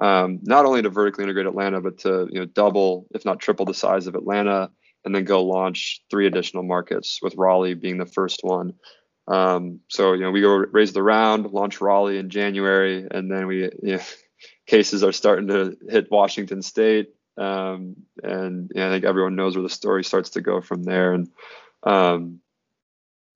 [0.00, 3.66] um, not only to vertically integrate Atlanta, but to you know double, if not triple,
[3.66, 4.70] the size of Atlanta,
[5.04, 8.74] and then go launch three additional markets, with Raleigh being the first one.
[9.26, 13.46] Um, so you know we go raise the round, launch Raleigh in January, and then
[13.46, 14.00] we you know,
[14.66, 19.56] cases are starting to hit Washington State, um, and you know, I think everyone knows
[19.56, 21.12] where the story starts to go from there.
[21.12, 21.28] And
[21.84, 22.40] um,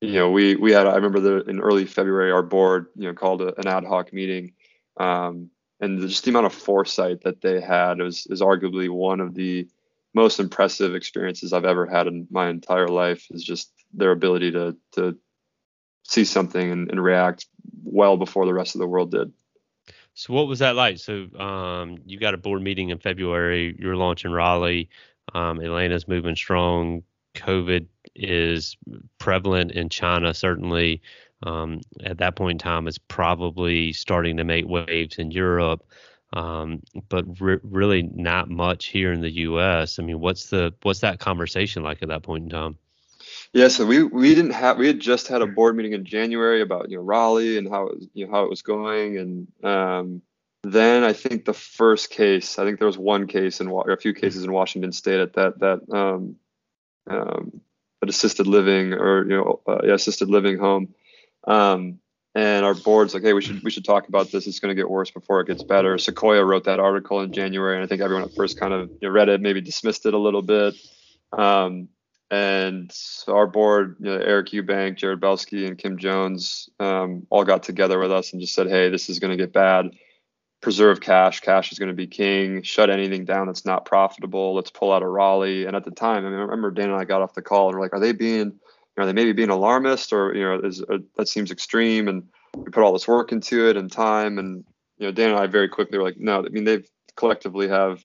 [0.01, 3.15] you know we we had I remember the, in early February our board you know
[3.15, 4.53] called a, an ad hoc meeting.
[4.99, 9.35] Um, and just the amount of foresight that they had is, is arguably one of
[9.35, 9.69] the
[10.15, 14.77] most impressive experiences I've ever had in my entire life is just their ability to
[14.93, 15.17] to
[16.03, 17.47] see something and, and react
[17.85, 19.33] well before the rest of the world did.
[20.15, 20.99] So what was that like?
[20.99, 23.77] So um, you got a board meeting in February.
[23.79, 24.89] You're launching Raleigh.
[25.35, 27.03] Um, Atlanta's moving strong.
[27.35, 27.87] COVID
[28.17, 28.77] is
[29.19, 31.03] prevalent in China, certainly
[31.43, 35.85] um, at that point in time is probably starting to make waves in Europe,
[36.33, 39.99] um, but re- really not much here in the U.S.
[39.99, 42.77] I mean, what's the what's that conversation like at that point in time?
[43.53, 46.61] Yeah, so we we didn't have we had just had a board meeting in January
[46.61, 49.49] about you know Raleigh and how it was, you know how it was going, and
[49.65, 50.23] um,
[50.65, 54.01] then I think the first case I think there was one case in or a
[54.01, 56.37] few cases in Washington State at that that um,
[57.09, 57.61] um,
[58.03, 60.95] assisted living or you know uh, yeah, assisted living home
[61.47, 61.99] um,
[62.35, 64.47] and our board's like, hey, we should we should talk about this.
[64.47, 65.99] It's going to get worse before it gets better.
[65.99, 69.09] Sequoia wrote that article in January, and I think everyone at first kind of you
[69.09, 70.75] know, read it, maybe dismissed it a little bit.
[71.33, 71.89] Um,
[72.31, 72.95] and
[73.27, 77.99] our board, you know, Eric Eubank, Jared Belsky, and Kim Jones, um, all got together
[77.99, 79.91] with us and just said, hey, this is going to get bad.
[80.61, 81.41] Preserve cash.
[81.41, 82.63] Cash is going to be king.
[82.63, 84.55] Shut anything down that's not profitable.
[84.55, 85.65] Let's pull out of Raleigh.
[85.65, 87.69] And at the time, I mean, I remember Dan and I got off the call
[87.69, 88.59] and we're like, are they being
[88.99, 92.25] are they maybe being alarmist or you know is, uh, that seems extreme and
[92.57, 94.65] we put all this work into it and time and
[94.99, 98.05] you know, Dan and I very quickly were like, no, I mean, they've collectively have,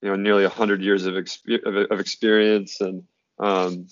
[0.00, 3.04] you know, nearly 100 years of, of, of experience and,
[3.38, 3.86] um,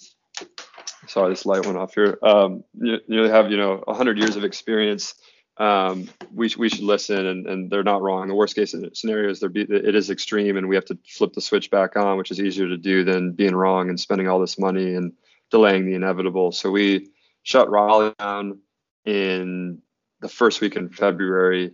[1.07, 2.19] sorry, this light went off here.
[2.23, 5.15] Um, you, you have, you know, 100 years of experience.
[5.59, 8.29] Um, we, we should listen and, and they're not wrong.
[8.29, 11.43] The worst case scenario is be, it is extreme and we have to flip the
[11.43, 14.59] switch back on, which is easier to do than being wrong and spending all this
[14.59, 15.13] money and
[15.51, 16.53] delaying the inevitable.
[16.53, 17.11] So we
[17.43, 18.61] shut Raleigh down
[19.05, 19.83] in
[20.21, 21.73] the first week in February.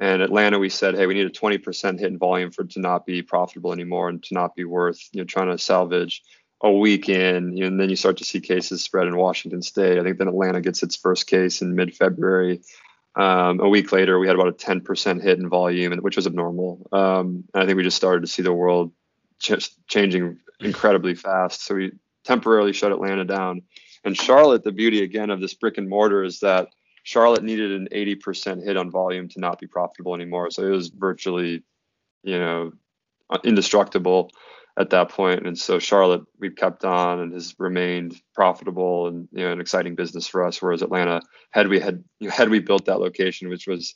[0.00, 2.80] And Atlanta, we said, hey, we need a 20% hit in volume for it to
[2.80, 6.22] not be profitable anymore and to not be worth, you know, trying to salvage
[6.60, 7.62] a week in.
[7.62, 9.98] And then you start to see cases spread in Washington State.
[9.98, 12.62] I think then Atlanta gets its first case in mid-February.
[13.16, 16.88] Um, a week later, we had about a 10% hit in volume, which was abnormal.
[16.90, 18.92] Um, and I think we just started to see the world
[19.38, 21.64] ch- changing incredibly fast.
[21.64, 21.92] So we
[22.24, 23.62] temporarily shut Atlanta down.
[24.04, 26.68] And Charlotte, the beauty again of this brick and mortar is that
[27.04, 30.50] Charlotte needed an 80% hit on volume to not be profitable anymore.
[30.50, 31.62] So it was virtually,
[32.22, 32.72] you know,
[33.44, 34.30] indestructible
[34.78, 35.46] at that point.
[35.46, 39.94] And so Charlotte, we've kept on and has remained profitable and you know an exciting
[39.94, 40.60] business for us.
[40.60, 43.94] Whereas Atlanta, had we had had we built that location, which was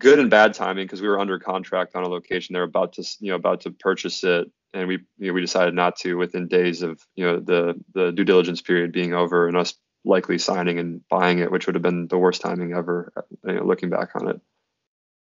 [0.00, 3.04] good and bad timing because we were under contract on a location, they're about to
[3.20, 6.48] you know about to purchase it, and we you know, we decided not to within
[6.48, 10.78] days of you know the the due diligence period being over and us likely signing
[10.78, 13.12] and buying it, which would have been the worst timing ever,
[13.44, 14.40] you know, looking back on it.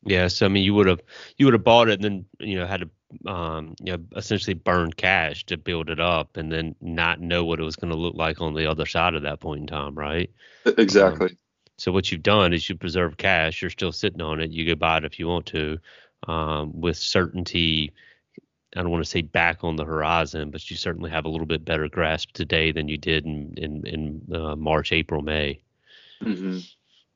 [0.03, 1.01] Yeah, so I mean, you would have
[1.37, 4.53] you would have bought it and then you know had to um, you know essentially
[4.53, 7.97] burn cash to build it up and then not know what it was going to
[7.97, 10.29] look like on the other side of that point in time, right?
[10.65, 11.29] Exactly.
[11.29, 11.37] Um,
[11.77, 13.61] so what you've done is you preserve cash.
[13.61, 14.51] You're still sitting on it.
[14.51, 15.79] You could buy it if you want to,
[16.27, 17.91] um, with certainty.
[18.75, 21.47] I don't want to say back on the horizon, but you certainly have a little
[21.47, 25.59] bit better grasp today than you did in in, in uh, March, April, May.
[26.21, 26.59] Mm-hmm.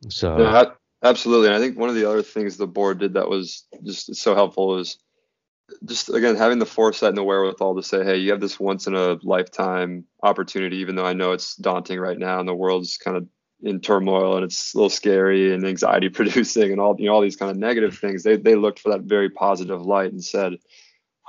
[0.10, 0.38] So
[1.04, 1.48] absolutely.
[1.48, 4.36] And I think one of the other things the board did that was just so
[4.36, 4.98] helpful is
[5.86, 8.88] just again having the foresight and the wherewithal to say, hey, you have this once
[8.88, 12.98] in a lifetime opportunity, even though I know it's daunting right now and the world's
[12.98, 13.28] kind of
[13.62, 17.22] in turmoil and it's a little scary and anxiety producing and all you know all
[17.22, 18.24] these kind of negative things.
[18.24, 20.54] They they looked for that very positive light and said,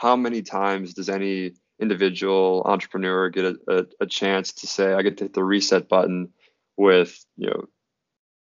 [0.00, 5.02] how many times does any individual entrepreneur get a, a, a chance to say, I
[5.02, 6.30] get to hit the reset button
[6.78, 7.66] with, you know,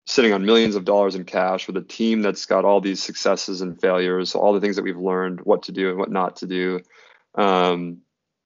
[0.06, 3.62] sitting on millions of dollars in cash with a team that's got all these successes
[3.62, 6.46] and failures, all the things that we've learned, what to do and what not to
[6.46, 6.82] do,
[7.34, 7.98] um,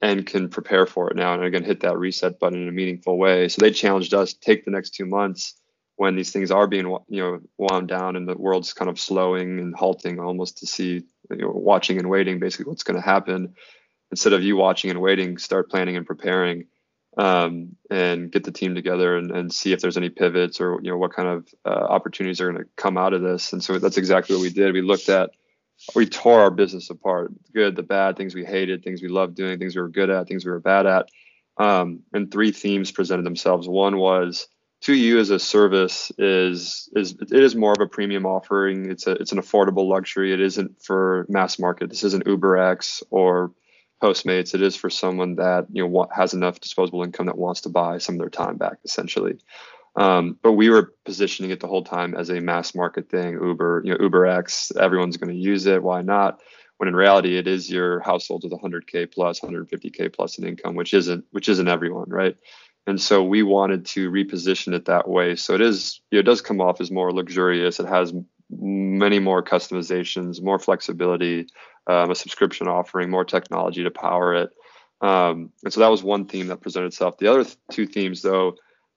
[0.02, 3.18] and can prepare for it now and again hit that reset button in a meaningful
[3.18, 3.50] way.
[3.50, 5.56] So they challenged us take the next two months
[5.98, 9.60] when these things are being you know wound down and the world's kind of slowing
[9.60, 13.55] and halting almost to see you know, watching and waiting basically what's going to happen.
[14.12, 16.67] Instead of you watching and waiting start planning and preparing
[17.17, 20.91] um, and get the team together and, and see if there's any pivots or you
[20.91, 23.53] know what kind of uh, opportunities are going to come out of this.
[23.53, 24.73] And so that's exactly what we did.
[24.73, 25.31] We looked at
[25.95, 29.59] we tore our business apart good the bad things we hated things we loved doing
[29.59, 31.09] things we were good at things we were bad at.
[31.57, 33.67] Um, and three themes presented themselves.
[33.67, 34.47] One was
[34.84, 38.91] 2U as a service is is it is more of a premium offering.
[38.91, 40.34] It's a it's an affordable luxury.
[40.34, 41.89] It isn't for mass market.
[41.89, 43.52] This isn't UberX or
[44.02, 44.54] Postmates.
[44.54, 47.98] It is for someone that you know has enough disposable income that wants to buy
[48.00, 49.38] some of their time back, essentially.
[49.96, 53.34] Um, but we were positioning it the whole time as a mass market thing.
[53.34, 55.82] Uber, you know, UberX, everyone's going to use it.
[55.82, 56.41] Why not?
[56.78, 60.93] When in reality, it is your household with 100k plus, 150k plus in income, which
[60.93, 62.36] isn't which isn't everyone, right?
[62.86, 65.36] And so we wanted to reposition it that way.
[65.36, 67.80] So it is it does come off as more luxurious.
[67.80, 68.13] It has
[68.50, 71.48] many more customizations more flexibility
[71.88, 74.50] um, a subscription offering more technology to power it.
[75.02, 77.17] Um, and so that was one theme that presented itself.
[77.17, 78.56] The other th- two themes though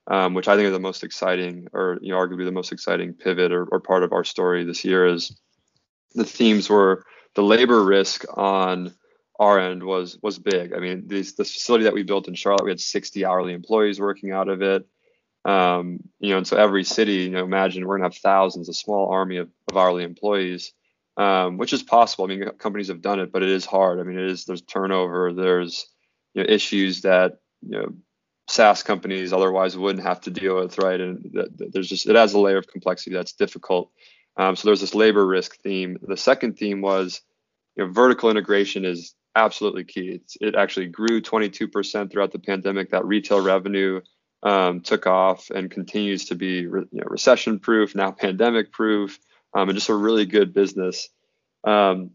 [0.08, 3.12] um, which i think are the most exciting or you know arguably the most exciting
[3.12, 5.36] pivot or, or part of our story this year is
[6.14, 8.94] the themes were the labor risk on
[9.38, 10.72] our end was was big.
[10.72, 14.00] I mean, this this facility that we built in Charlotte, we had 60 hourly employees
[14.00, 14.86] working out of it.
[15.44, 18.74] Um, you know, and so every city, you know, imagine we're gonna have thousands, a
[18.74, 20.72] small army of, of hourly employees,
[21.16, 22.24] um, which is possible.
[22.24, 24.00] I mean, companies have done it, but it is hard.
[24.00, 25.86] I mean, it is there's turnover, there's
[26.34, 27.94] you know issues that you know
[28.48, 31.00] SaaS companies otherwise wouldn't have to deal with, right?
[31.00, 33.90] And th- th- there's just it has a layer of complexity that's difficult.
[34.36, 35.98] Um, so there's this labor risk theme.
[36.02, 37.22] The second theme was,
[37.74, 40.20] you know, vertical integration is absolutely key.
[40.22, 42.90] It's, it actually grew 22% throughout the pandemic.
[42.90, 44.00] That retail revenue
[44.42, 49.18] um, took off and continues to be re, you know, recession proof, now pandemic proof,
[49.54, 51.08] um, and just a really good business.
[51.64, 52.10] Um,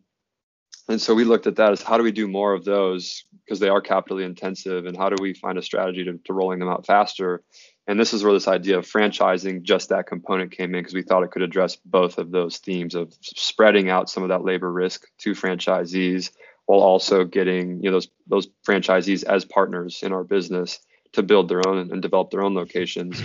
[0.89, 3.59] and so we looked at that as how do we do more of those because
[3.59, 6.69] they are capitally intensive and how do we find a strategy to, to rolling them
[6.69, 7.43] out faster
[7.87, 11.03] And this is where this idea of franchising just that component came in because we
[11.03, 14.71] thought it could address both of those themes of spreading out some of that labor
[14.71, 16.31] risk to franchisees
[16.65, 20.79] while also getting you know those those franchisees as partners in our business
[21.13, 23.21] to build their own and develop their own locations.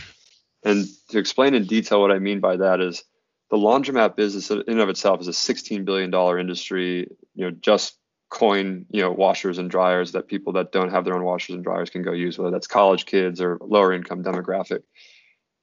[0.65, 3.05] And to explain in detail what I mean by that is
[3.51, 7.97] the laundromat business in and of itself is a $16 billion industry, you know, just
[8.29, 11.63] coin, you know, washers and dryers that people that don't have their own washers and
[11.63, 14.83] dryers can go use, whether that's college kids or lower income demographic.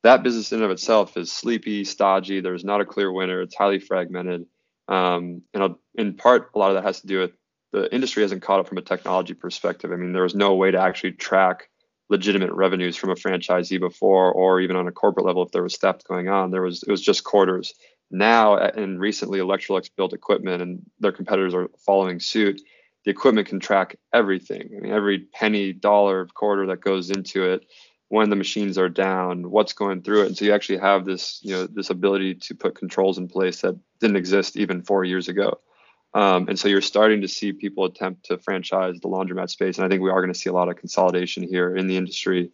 [0.04, 2.42] That business in and of itself is sleepy, stodgy.
[2.42, 3.42] There's not a clear winner.
[3.42, 4.46] It's highly fragmented.
[4.88, 7.32] Um, and in part, a lot of that has to do with
[7.74, 9.92] the industry hasn't caught up from a technology perspective.
[9.92, 11.70] I mean, there was no way to actually track
[12.08, 15.78] legitimate revenues from a franchisee before, or even on a corporate level, if there was
[15.78, 17.74] theft going on, there was it was just quarters.
[18.12, 22.62] Now, and recently, Electrolux built equipment, and their competitors are following suit.
[23.06, 24.70] The equipment can track everything.
[24.78, 27.66] I mean, every penny, dollar, quarter that goes into it,
[28.10, 31.40] when the machines are down, what's going through it, and so you actually have this,
[31.42, 35.28] you know, this ability to put controls in place that didn't exist even four years
[35.28, 35.60] ago.
[36.14, 39.78] Um, and so you're starting to see people attempt to franchise the laundromat space.
[39.78, 41.98] And I think we are going to see a lot of consolidation here in the
[41.98, 42.52] industry.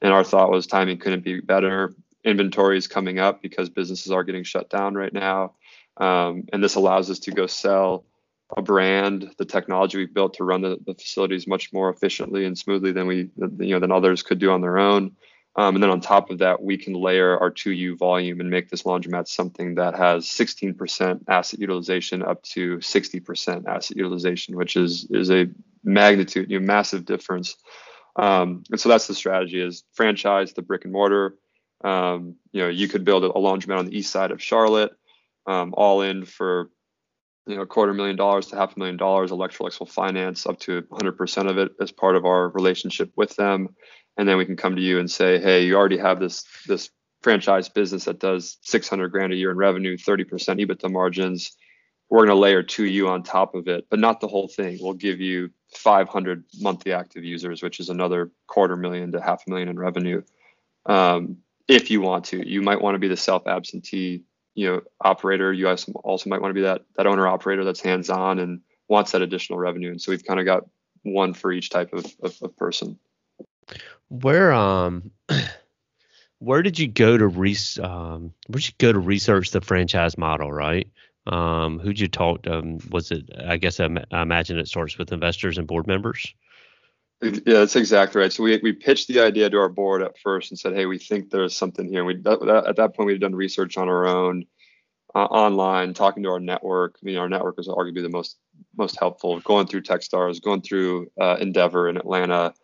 [0.00, 1.94] And our thought was timing couldn't be better.
[2.24, 5.52] Inventory is coming up because businesses are getting shut down right now.
[5.98, 8.04] Um, and this allows us to go sell
[8.56, 12.56] a brand, the technology we've built to run the, the facilities much more efficiently and
[12.56, 15.16] smoothly than we, you know, than others could do on their own.
[15.54, 18.70] Um, and then on top of that, we can layer our 2U volume and make
[18.70, 25.06] this laundromat something that has 16% asset utilization up to 60% asset utilization, which is
[25.10, 25.48] is a
[25.84, 27.56] magnitude, you know, massive difference.
[28.16, 31.36] Um, and so that's the strategy: is franchise the brick and mortar.
[31.84, 34.92] Um, you know, you could build a, laundromat on the east side of Charlotte,
[35.46, 36.70] um, all in for
[37.46, 39.30] you know a quarter million dollars to half a million dollars.
[39.30, 43.74] Electrolux will finance up to 100% of it as part of our relationship with them
[44.16, 46.90] and then we can come to you and say, hey, you already have this this
[47.22, 51.56] franchise business that does 600 grand a year in revenue, 30% EBITDA margins.
[52.10, 54.78] We're going to layer 2U on top of it, but not the whole thing.
[54.80, 59.50] We'll give you 500 monthly active users, which is another quarter million to half a
[59.50, 60.22] million in revenue.
[60.84, 64.24] Um, if you want to, you might want to be the self absentee,
[64.54, 65.52] you know, operator.
[65.52, 69.12] You also might want to be that that owner operator that's hands on and wants
[69.12, 69.90] that additional revenue.
[69.90, 70.64] And so we've kind of got
[71.02, 72.98] one for each type of, of, of person.
[74.08, 75.10] Where um
[76.38, 80.18] where did you go to re um where did you go to research the franchise
[80.18, 80.88] model, right?
[81.26, 82.58] Um, who'd you talk to?
[82.58, 83.30] Um, was it?
[83.46, 86.34] I guess I, I imagine it starts with investors and board members.
[87.22, 88.32] Yeah, that's exactly right.
[88.32, 90.98] So we, we pitched the idea to our board at first and said, hey, we
[90.98, 92.04] think there's something here.
[92.04, 94.44] We that, at that point we had done research on our own,
[95.14, 96.96] uh, online, talking to our network.
[97.00, 98.38] I mean, our network was arguably the most
[98.76, 99.38] most helpful.
[99.40, 102.54] Going through TechStars, going through uh, Endeavor in Atlanta,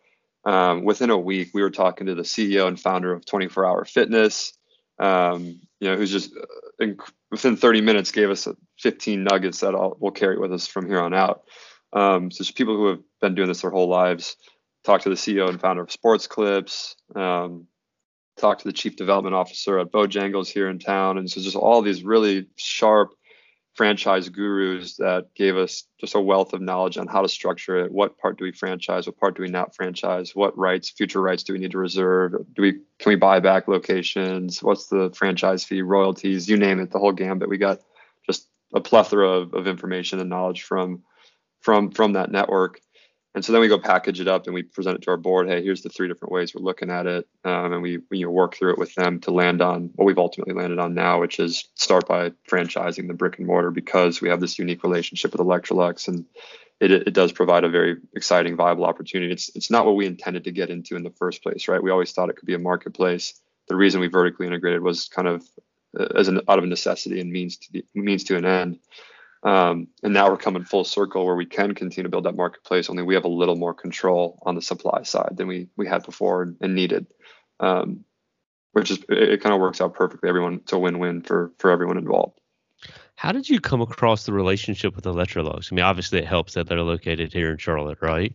[0.45, 3.85] um, within a week, we were talking to the CEO and founder of 24 Hour
[3.85, 4.53] Fitness,
[4.99, 6.33] um, you know, who's just
[6.81, 6.85] uh,
[7.31, 8.47] within 30 minutes gave us
[8.79, 11.43] 15 nuggets that I'll, we'll carry with us from here on out.
[11.93, 14.35] Um, so just people who have been doing this their whole lives.
[14.83, 16.95] Talk to the CEO and founder of Sports Clips.
[17.15, 17.67] Um,
[18.37, 21.81] talk to the chief development officer at Bojangles here in town, and so just all
[21.81, 23.11] these really sharp
[23.79, 27.91] franchise gurus that gave us just a wealth of knowledge on how to structure it.
[27.91, 29.05] What part do we franchise?
[29.05, 30.35] What part do we not franchise?
[30.35, 32.33] What rights, future rights, do we need to reserve?
[32.53, 34.61] Do we can we buy back locations?
[34.61, 36.49] What's the franchise fee, royalties?
[36.49, 37.47] You name it, the whole gambit.
[37.47, 37.79] We got
[38.25, 41.03] just a plethora of, of information and knowledge from
[41.61, 42.81] from from that network.
[43.35, 45.47] And so then we go package it up and we present it to our board.
[45.47, 48.25] Hey, here's the three different ways we're looking at it, um, and we, we you
[48.25, 51.21] know, work through it with them to land on what we've ultimately landed on now,
[51.21, 55.31] which is start by franchising the brick and mortar because we have this unique relationship
[55.31, 56.25] with Electrolux, and
[56.79, 59.31] it, it does provide a very exciting, viable opportunity.
[59.31, 61.83] It's it's not what we intended to get into in the first place, right?
[61.83, 63.39] We always thought it could be a marketplace.
[63.67, 65.43] The reason we vertically integrated was kind of
[65.97, 68.79] uh, as an out of necessity and means to the, means to an end.
[69.43, 72.89] Um, and now we're coming full circle where we can continue to build that marketplace.
[72.89, 76.03] Only we have a little more control on the supply side than we we had
[76.03, 77.07] before and needed,
[77.59, 78.03] um,
[78.73, 80.27] which is it, it kind of works out perfectly.
[80.27, 82.39] Everyone it's a win-win for for everyone involved.
[83.15, 85.71] How did you come across the relationship with Electrolux?
[85.71, 88.33] I mean, obviously it helps that they're located here in Charlotte, right?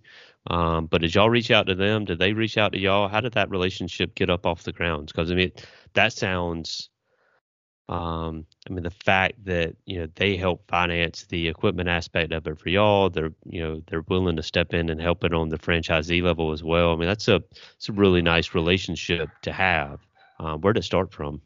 [0.49, 2.05] Um, but did y'all reach out to them?
[2.05, 3.09] Did they reach out to y'all?
[3.09, 5.07] How did that relationship get up off the ground?
[5.07, 5.53] Because I mean,
[5.95, 6.91] that sounds
[7.89, 12.47] um, I mean, the fact that you know they help finance the equipment aspect of
[12.47, 15.51] it for y'all, they're you know they're willing to step in and help it on
[15.51, 16.93] the franchisee level as well.
[16.93, 17.43] I mean, that's a
[17.75, 20.01] it's a really nice relationship to have.
[20.41, 21.43] Um, where to start from?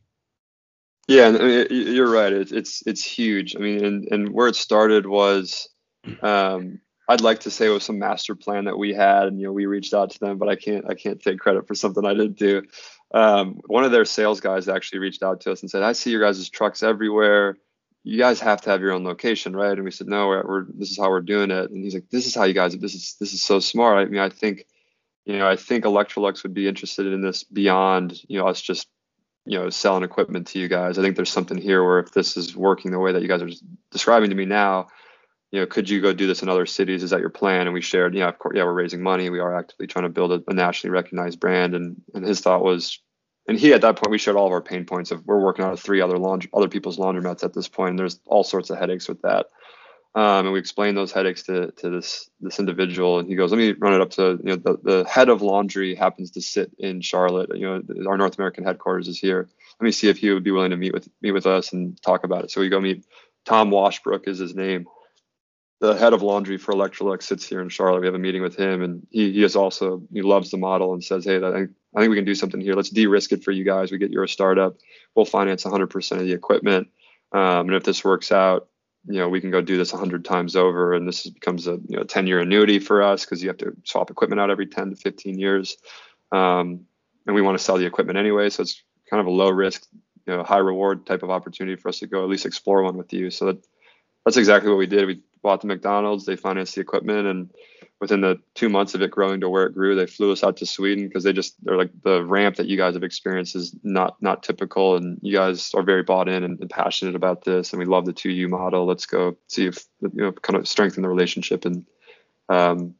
[1.08, 2.32] Yeah, I mean, you're right.
[2.32, 3.56] It's it's it's huge.
[3.56, 5.68] I mean, and and where it started was,
[6.22, 9.46] um, I'd like to say it was some master plan that we had, and you
[9.46, 12.04] know we reached out to them, but I can't I can't take credit for something
[12.04, 12.62] I didn't do.
[13.12, 16.10] Um, one of their sales guys actually reached out to us and said, "I see
[16.10, 17.56] your guys' trucks everywhere.
[18.04, 20.66] You guys have to have your own location, right?" And we said, "No, we're, we're
[20.74, 22.76] this is how we're doing it." And he's like, "This is how you guys.
[22.76, 23.98] This is this is so smart.
[23.98, 24.66] I mean, I think,
[25.24, 28.88] you know, I think Electrolux would be interested in this beyond you know us just
[29.46, 30.98] you know selling equipment to you guys.
[30.98, 33.42] I think there's something here where if this is working the way that you guys
[33.42, 33.50] are
[33.90, 34.88] describing to me now."
[35.50, 37.02] You know, could you go do this in other cities?
[37.02, 37.62] Is that your plan?
[37.62, 39.30] And we shared, yeah, of course, yeah, we're raising money.
[39.30, 41.74] We are actively trying to build a, a, nationally recognized brand.
[41.74, 43.00] And and his thought was,
[43.46, 45.64] and he at that point we shared all of our pain points of we're working
[45.64, 47.90] out of three other laundry, other people's laundromats at this point.
[47.90, 49.46] And there's all sorts of headaches with that.
[50.14, 53.58] Um, and we explained those headaches to to this this individual, and he goes, "Let
[53.58, 56.72] me run it up to you know the, the head of laundry happens to sit
[56.78, 57.50] in Charlotte.
[57.54, 59.48] You know, our North American headquarters is here.
[59.80, 62.00] Let me see if he would be willing to meet with meet with us and
[62.02, 63.06] talk about it." So we go meet
[63.44, 64.86] Tom Washbrook is his name
[65.80, 68.00] the head of laundry for Electrolux sits here in Charlotte.
[68.00, 70.92] We have a meeting with him, and he, he is also he loves the model
[70.92, 72.74] and says, "Hey, I think, I think we can do something here.
[72.74, 73.92] Let's de-risk it for you guys.
[73.92, 74.76] We get you a startup.
[75.14, 76.88] We'll finance 100% of the equipment,
[77.32, 78.68] um, and if this works out,
[79.06, 81.96] you know, we can go do this 100 times over, and this becomes a you
[81.96, 84.96] know 10-year annuity for us because you have to swap equipment out every 10 to
[84.96, 85.76] 15 years,
[86.32, 86.80] um,
[87.26, 89.86] and we want to sell the equipment anyway, so it's kind of a low risk,
[90.26, 92.96] you know, high reward type of opportunity for us to go at least explore one
[92.96, 93.30] with you.
[93.30, 93.64] So that
[94.24, 95.06] that's exactly what we did.
[95.06, 97.50] We bought the McDonald's, they financed the equipment, and
[98.00, 100.56] within the two months of it growing to where it grew, they flew us out
[100.58, 103.74] to Sweden because they just they're like the ramp that you guys have experienced is
[103.82, 107.72] not not typical, and you guys are very bought in and, and passionate about this,
[107.72, 108.86] and we love the 2U model.
[108.86, 111.86] Let's go see if you know kind of strengthen the relationship and
[112.48, 112.94] um,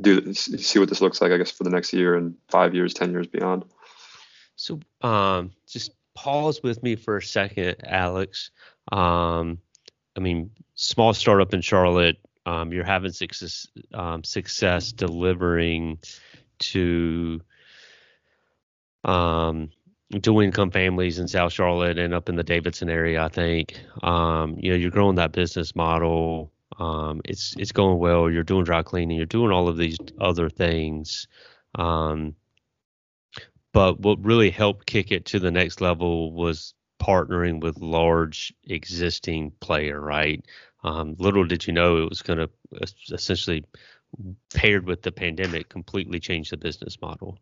[0.00, 2.94] do see what this looks like, I guess, for the next year and five years,
[2.94, 3.64] ten years beyond.
[4.56, 8.50] So, um, just pause with me for a second, Alex.
[8.90, 9.58] Um,
[10.16, 15.98] I mean, small startup in Charlotte, um, you're having success um, success delivering
[16.58, 17.40] to
[19.04, 19.70] um,
[20.12, 23.22] income families in South Charlotte and up in the Davidson area.
[23.22, 26.52] I think um, you know you're growing that business model.
[26.78, 28.30] Um, it's it's going well.
[28.30, 29.16] You're doing dry cleaning.
[29.16, 31.28] You're doing all of these other things.
[31.76, 32.34] Um,
[33.72, 39.52] but what really helped kick it to the next level was partnering with large existing
[39.60, 40.44] player, right?
[40.84, 42.50] Um, little did you know it was going to
[43.10, 43.64] essentially
[44.54, 47.38] paired with the pandemic completely change the business model.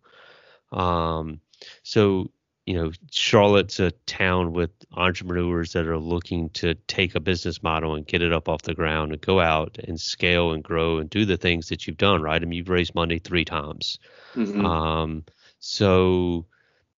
[0.73, 1.41] Um,
[1.83, 2.31] so
[2.67, 7.97] you know, Charlotte's a town with entrepreneurs that are looking to take a business model
[7.97, 11.11] and get it up off the ground and go out and scale and grow and
[11.11, 12.41] do the things that you've done, right?
[12.41, 13.99] I mean, you've raised money three times.
[14.37, 14.65] Mm-hmm.
[14.65, 15.25] Um,
[15.59, 16.47] so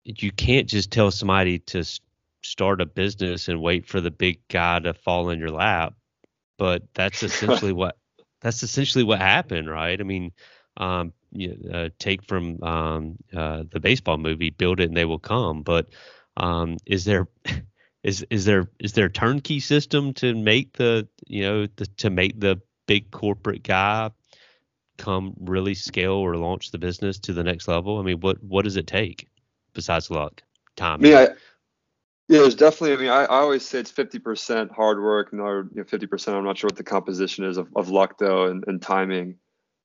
[0.03, 1.85] you can't just tell somebody to
[2.51, 5.93] start a business and wait for the big guy to fall in your lap.
[6.57, 7.97] But that's essentially what
[8.41, 9.99] that's essentially what happened, right?
[9.99, 10.31] I mean,
[10.77, 15.19] um, you, uh, take from um, uh, the baseball movie, build it and they will
[15.19, 15.63] come.
[15.63, 15.87] But
[16.37, 17.27] um, is there
[18.03, 22.09] is is there is there a turnkey system to make the you know the, to
[22.09, 24.11] make the big corporate guy
[24.97, 27.99] come really scale or launch the business to the next level?
[27.99, 29.29] I mean, what what does it take
[29.73, 30.43] besides luck,
[30.75, 31.05] time?
[31.05, 31.27] Yeah,
[32.31, 32.93] yeah, there's definitely.
[32.93, 36.33] I mean, I, I always say it's 50% hard work, and or, you know, 50%.
[36.33, 39.35] I'm not sure what the composition is of, of luck though, and, and timing.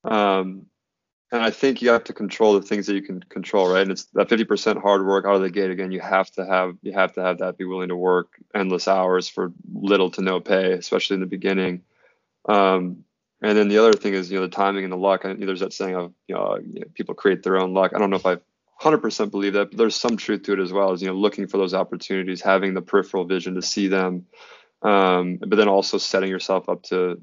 [0.05, 0.67] Um,
[1.33, 3.83] and I think you have to control the things that you can control, right?
[3.83, 5.73] And it's that 50% hard work out of the gate.
[5.73, 7.59] Again, you have to have you have to have that.
[7.59, 11.83] Be willing to work endless hours for little to no pay, especially in the beginning.
[12.49, 13.05] Um,
[13.43, 15.25] and then the other thing is, you know, the timing and the luck.
[15.25, 17.91] I, there's that saying of, you know, you know, people create their own luck.
[17.93, 18.41] I don't know if I've
[18.81, 20.93] 100% believe that, but there's some truth to it as well.
[20.93, 24.27] As you know, looking for those opportunities, having the peripheral vision to see them,
[24.83, 27.21] um, but then also setting yourself up to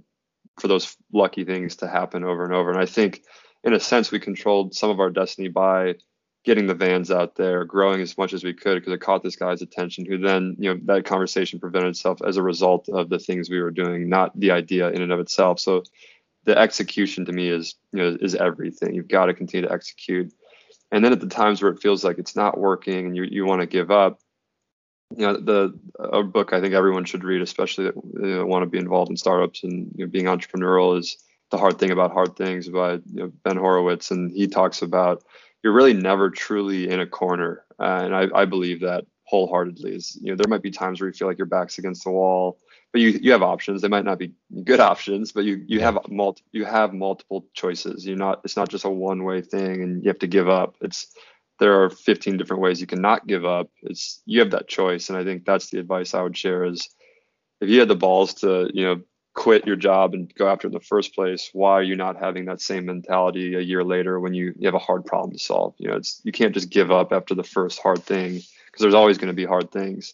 [0.60, 2.72] for those lucky things to happen over and over.
[2.72, 3.24] And I think,
[3.64, 5.96] in a sense, we controlled some of our destiny by
[6.44, 9.36] getting the vans out there, growing as much as we could because it caught this
[9.36, 10.06] guy's attention.
[10.06, 13.62] Who then, you know, that conversation prevented itself as a result of the things we
[13.62, 15.60] were doing, not the idea in and of itself.
[15.60, 15.84] So
[16.46, 18.94] the execution to me is you know is everything.
[18.94, 20.34] You've got to continue to execute
[20.94, 23.46] and then at the times where it feels like it's not working and you, you
[23.46, 24.20] want to give up
[25.18, 28.64] you know the a book i think everyone should read especially that you know, want
[28.64, 31.18] to be involved in startups and you know, being entrepreneurial is
[31.54, 34.10] the hard thing about hard things by you know, ben horowitz.
[34.10, 35.24] And he talks about
[35.64, 37.64] you're really never truly in a corner.
[37.80, 41.08] Uh, and I, I believe that wholeheartedly is you know there might be times where
[41.08, 42.58] you feel like your back's against the wall
[42.94, 43.82] but you you have options.
[43.82, 44.32] They might not be
[44.64, 48.06] good options, but you you have multi, you have multiple choices.
[48.06, 50.76] You're not it's not just a one way thing, and you have to give up.
[50.80, 51.08] It's
[51.60, 53.70] there are 15 different ways you cannot give up.
[53.82, 56.88] It's you have that choice, and I think that's the advice I would share is
[57.60, 59.02] if you had the balls to you know
[59.34, 62.20] quit your job and go after it in the first place, why are you not
[62.20, 65.40] having that same mentality a year later when you, you have a hard problem to
[65.40, 65.74] solve?
[65.80, 68.94] You know, it's you can't just give up after the first hard thing because there's
[68.94, 70.14] always going to be hard things.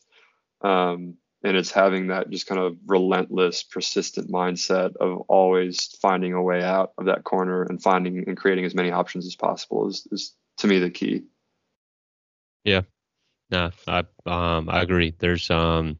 [0.61, 6.41] Um, and it's having that just kind of relentless, persistent mindset of always finding a
[6.41, 10.07] way out of that corner and finding and creating as many options as possible is,
[10.11, 11.23] is to me the key.
[12.63, 12.81] Yeah,
[13.49, 15.15] no, I um I agree.
[15.17, 15.97] There's um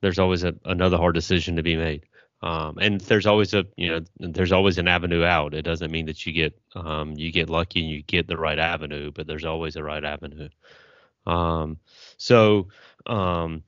[0.00, 2.04] there's always a, another hard decision to be made.
[2.42, 5.54] Um, and there's always a you know there's always an avenue out.
[5.54, 8.58] It doesn't mean that you get um, you get lucky and you get the right
[8.58, 10.48] avenue, but there's always a right avenue.
[11.26, 11.78] Um,
[12.18, 12.68] so
[13.06, 13.62] um,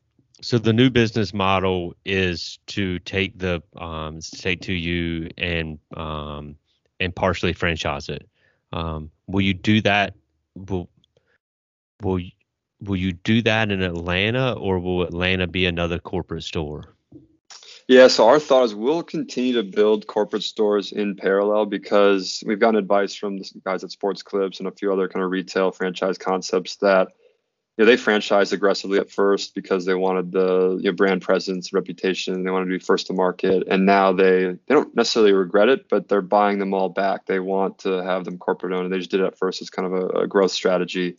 [0.46, 6.54] so the new business model is to take the um, take 2U and um,
[7.00, 8.28] and partially franchise it.
[8.72, 10.14] Um, will you do that?
[10.54, 10.88] Will
[12.00, 12.20] will
[12.80, 16.94] will you do that in Atlanta, or will Atlanta be another corporate store?
[17.88, 22.60] Yeah, so our thought is we'll continue to build corporate stores in parallel because we've
[22.60, 25.72] gotten advice from the guys at Sports Clips and a few other kind of retail
[25.72, 27.08] franchise concepts that
[27.76, 31.74] you know, they franchised aggressively at first because they wanted the you know, brand presence,
[31.74, 32.42] reputation.
[32.42, 35.88] They wanted to be first to market, and now they they don't necessarily regret it,
[35.90, 37.26] but they're buying them all back.
[37.26, 38.90] They want to have them corporate owned.
[38.90, 41.18] They just did it at first as kind of a, a growth strategy.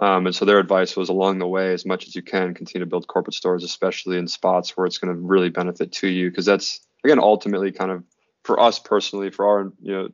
[0.00, 2.84] Um, and so their advice was along the way, as much as you can, continue
[2.84, 6.30] to build corporate stores, especially in spots where it's going to really benefit to you,
[6.30, 8.02] because that's again ultimately kind of
[8.42, 10.08] for us personally, for our you know,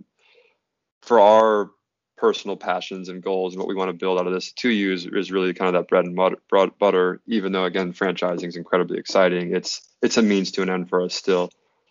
[1.00, 1.70] for our
[2.18, 5.06] personal passions and goals and what we want to build out of this 2U is,
[5.06, 7.20] is really kind of that bread and butter, butter.
[7.26, 11.02] Even though again, franchising is incredibly exciting, it's it's a means to an end for
[11.02, 11.50] us still,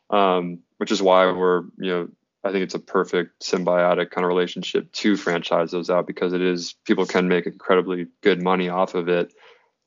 [0.09, 2.07] um, which is why we're you know
[2.43, 6.41] I think it's a perfect symbiotic kind of relationship to franchise those out because it
[6.41, 9.33] is people can make incredibly good money off of it.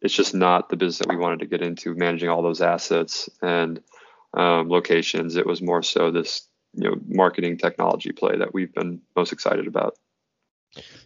[0.03, 3.29] It's just not the business that we wanted to get into managing all those assets
[3.43, 3.81] and
[4.35, 5.37] um, locations.
[5.37, 9.67] It was more so this you know marketing technology play that we've been most excited
[9.67, 9.97] about.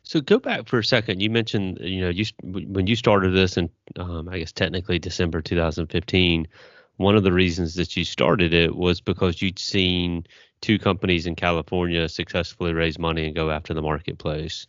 [0.02, 1.20] So go back for a second.
[1.20, 5.40] You mentioned you know you when you started this in um, I guess technically December
[5.40, 6.46] 2015.
[6.96, 10.26] One of the reasons that you started it was because you'd seen
[10.60, 14.66] two companies in California successfully raise money and go after the marketplace.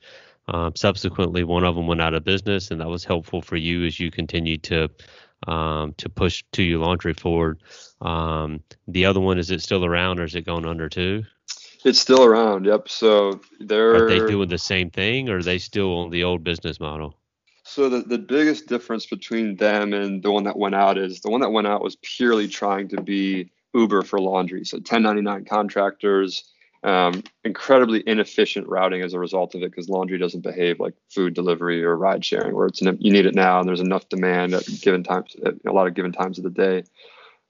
[0.47, 3.85] Um, subsequently, one of them went out of business, and that was helpful for you
[3.85, 4.89] as you continued to
[5.47, 7.61] um, to push 2U Laundry forward.
[8.01, 11.23] Um, the other one is it still around, or is it going under too?
[11.85, 12.65] It's still around.
[12.65, 12.89] Yep.
[12.89, 16.43] So they're are they doing the same thing, or are they still on the old
[16.43, 17.15] business model?
[17.63, 21.29] So the, the biggest difference between them and the one that went out is the
[21.29, 24.65] one that went out was purely trying to be Uber for laundry.
[24.65, 26.43] So 1099 contractors,
[26.83, 31.33] um, incredibly inefficient routing as a result of it because laundry doesn't behave like food
[31.33, 34.53] delivery or ride sharing, where it's an, you need it now and there's enough demand
[34.53, 36.83] at given times, at a lot of given times of the day.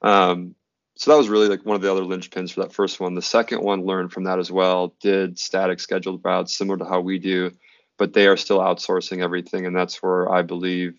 [0.01, 0.55] Um,
[0.97, 3.15] so that was really like one of the other linchpins for that first one.
[3.15, 4.95] The second one learned from that as well.
[5.01, 7.51] Did static scheduled routes similar to how we do,
[7.97, 10.97] but they are still outsourcing everything, and that's where I believe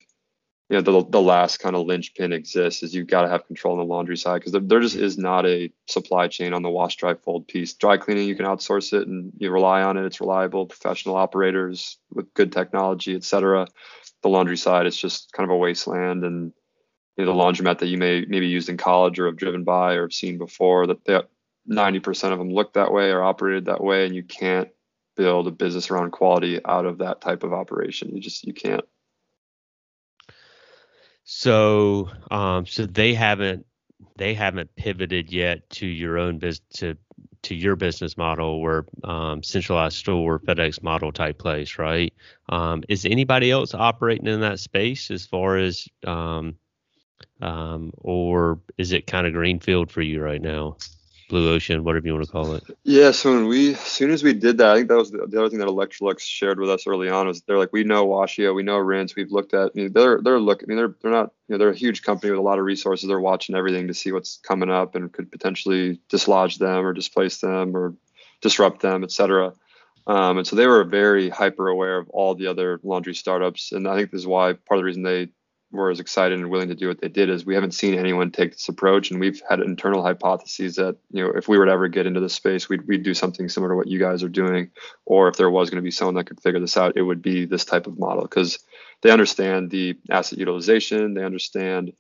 [0.69, 3.75] you know the, the last kind of linchpin exists is you've got to have control
[3.75, 6.71] on the laundry side because there, there just is not a supply chain on the
[6.71, 10.05] wash dry fold piece dry cleaning you can outsource it and you rely on it
[10.05, 13.67] it's reliable professional operators with good technology etc
[14.23, 16.53] the laundry side is just kind of a wasteland and
[17.25, 20.13] the laundromat that you may maybe used in college or have driven by or have
[20.13, 21.21] seen before that they
[21.69, 24.69] 90% of them look that way or operated that way and you can't
[25.17, 28.85] build a business around quality out of that type of operation you just you can't
[31.29, 33.67] so, um, so they haven't
[34.17, 36.97] they haven't pivoted yet to your own business to
[37.43, 42.15] to your business model or um, centralized store FedEx model type place, right?
[42.49, 46.55] Um, is anybody else operating in that space as far as um,
[47.41, 50.77] um, or is it kind of greenfield for you right now?
[51.29, 52.65] blue ocean, whatever you want to call it.
[52.85, 53.11] Yeah.
[53.11, 55.41] So when we, as soon as we did that, I think that was the, the
[55.41, 58.55] other thing that Electrolux shared with us early on was they're like, we know Washio,
[58.55, 61.55] we know Rinse, we've looked at, they're, they're looking, I mean, they're, they're not, you
[61.55, 63.09] know, they're a huge company with a lot of resources.
[63.09, 67.39] They're watching everything to see what's coming up and could potentially dislodge them or displace
[67.41, 67.95] them or
[68.41, 69.53] disrupt them, et cetera.
[70.07, 73.73] Um, and so they were very hyper aware of all the other laundry startups.
[73.73, 75.31] And I think this is why part of the reason they
[75.77, 78.31] were as excited and willing to do what they did is we haven't seen anyone
[78.31, 79.11] take this approach.
[79.11, 82.21] And we've had internal hypotheses that you know if we were to ever get into
[82.21, 84.71] this space we'd, we'd do something similar to what you guys are doing.
[85.05, 87.23] Or if there was going to be someone that could figure this out it would
[87.23, 88.23] be this type of model.
[88.23, 88.59] Because
[89.03, 91.15] they understand the asset utilization.
[91.15, 91.93] They understand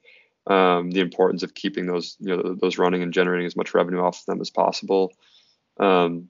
[0.46, 4.00] um, the importance of keeping those you know those running and generating as much revenue
[4.00, 5.12] off of them as possible.
[5.78, 6.28] Um,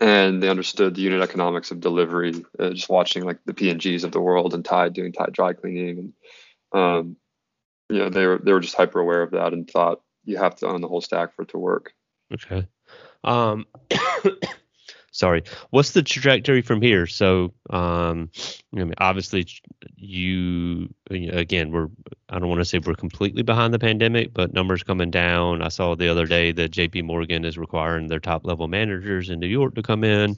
[0.00, 4.12] and they understood the unit economics of delivery uh, just watching like the p&gs of
[4.12, 6.12] the world and tide doing tide dry cleaning and
[6.72, 7.16] um,
[7.88, 10.56] you know they were they were just hyper aware of that and thought you have
[10.56, 11.94] to own the whole stack for it to work.
[12.32, 12.66] Okay.
[13.24, 13.66] Um,
[15.10, 15.44] sorry.
[15.70, 17.06] What's the trajectory from here?
[17.06, 18.30] So, um,
[18.74, 19.46] I mean, obviously,
[19.96, 21.88] you again, we're
[22.28, 25.62] I don't want to say we're completely behind the pandemic, but numbers coming down.
[25.62, 27.02] I saw the other day that J.P.
[27.02, 30.36] Morgan is requiring their top level managers in New York to come in.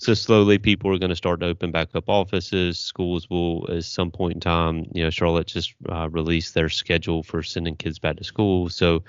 [0.00, 2.78] So slowly, people are going to start to open back up offices.
[2.78, 7.22] Schools will, at some point in time, you know, Charlotte just uh, released their schedule
[7.22, 8.70] for sending kids back to school.
[8.70, 9.04] So,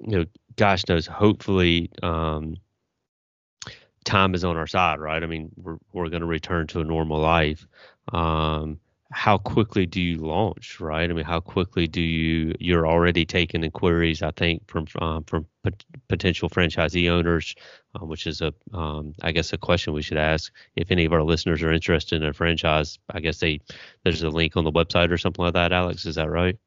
[0.00, 2.56] you know, gosh knows, hopefully, um,
[4.04, 5.24] time is on our side, right?
[5.24, 7.66] I mean, we're we're going to return to a normal life.
[8.12, 8.78] Um,
[9.12, 11.08] how quickly do you launch, right?
[11.08, 12.54] I mean, how quickly do you?
[12.58, 17.54] You're already taking inquiries, I think, from um, from pot- potential franchisee owners,
[17.94, 20.52] uh, which is a, um, I guess, a question we should ask.
[20.74, 23.60] If any of our listeners are interested in a franchise, I guess they
[24.02, 25.72] there's a link on the website or something like that.
[25.72, 26.58] Alex, is that right?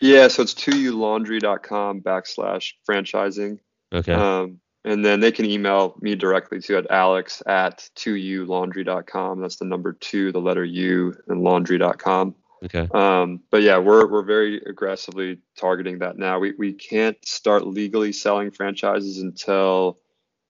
[0.00, 3.58] Yeah, so it's 2ulaundry.com backslash franchising.
[3.94, 4.12] Okay.
[4.12, 9.40] Um, and then they can email me directly to at alex at 2ulaundry.com.
[9.40, 12.36] That's the number two, the letter U, and laundry.com.
[12.64, 12.88] Okay.
[12.94, 16.38] Um, but yeah, we're we're very aggressively targeting that now.
[16.38, 19.98] We we can't start legally selling franchises until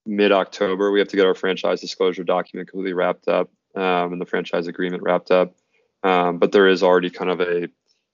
[0.05, 0.93] mid October.
[0.93, 4.69] We have to get our franchise disclosure document completely wrapped up um, and the franchise
[4.69, 5.57] agreement wrapped up.
[6.05, 7.69] Um, but there is already kind of a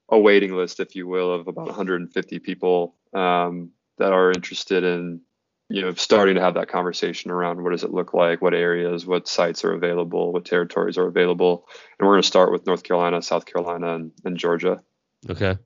[0.08, 5.20] a waiting list, if you will, of about 150 people um, that are interested in
[5.68, 9.06] you know starting to have that conversation around what does it look like what areas
[9.06, 11.66] what sites are available what territories are available.
[11.98, 14.82] And we're going to start with north carolina south carolina and, and georgia.
[15.28, 15.56] Okay.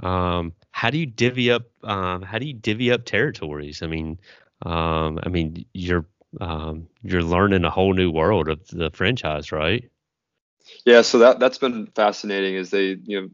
[0.00, 3.82] Um, how do you divvy up um, how do you divvy up territories?
[3.82, 4.18] I mean
[4.64, 6.06] um, i mean you're
[6.40, 9.90] um, you're learning a whole new world of the franchise right?
[10.84, 13.28] Yeah so that that's been fascinating is they you know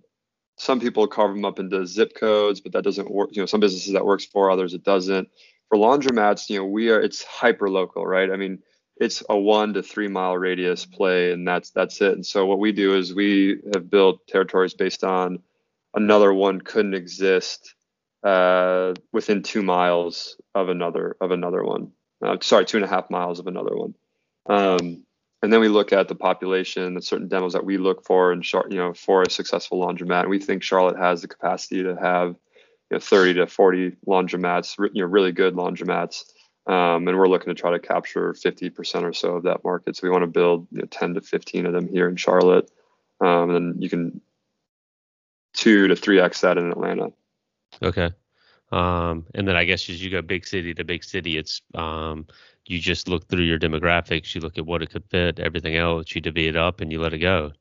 [0.56, 3.60] some people carve them up into zip codes but that doesn't work you know some
[3.60, 5.28] businesses that works for others it doesn't
[5.70, 8.30] for laundromats, you know, we are it's hyper local, right?
[8.30, 8.58] I mean,
[8.96, 12.12] it's a one to three mile radius play, and that's that's it.
[12.12, 15.38] And so what we do is we have built territories based on
[15.94, 17.74] another one couldn't exist
[18.24, 21.92] uh, within two miles of another of another one.
[22.22, 23.94] Uh, sorry, two and a half miles of another one.
[24.46, 25.04] Um,
[25.42, 28.44] and then we look at the population, the certain demos that we look for, and
[28.52, 30.22] you know, for a successful laundromat.
[30.22, 32.34] And we think Charlotte has the capacity to have
[32.90, 36.24] you know, 30 to 40 laundromats, you know, really good laundromats.
[36.66, 39.96] Um, and we're looking to try to capture 50% or so of that market.
[39.96, 42.70] So we want to build you know, 10 to 15 of them here in Charlotte.
[43.20, 44.20] Um, and then you can
[45.52, 47.12] two to three X that in Atlanta.
[47.82, 48.10] Okay.
[48.72, 52.26] Um, and then I guess as you go big city to big city, it's um,
[52.66, 56.14] you just look through your demographics, you look at what it could fit, everything else,
[56.14, 57.52] you divvy it up and you let it go.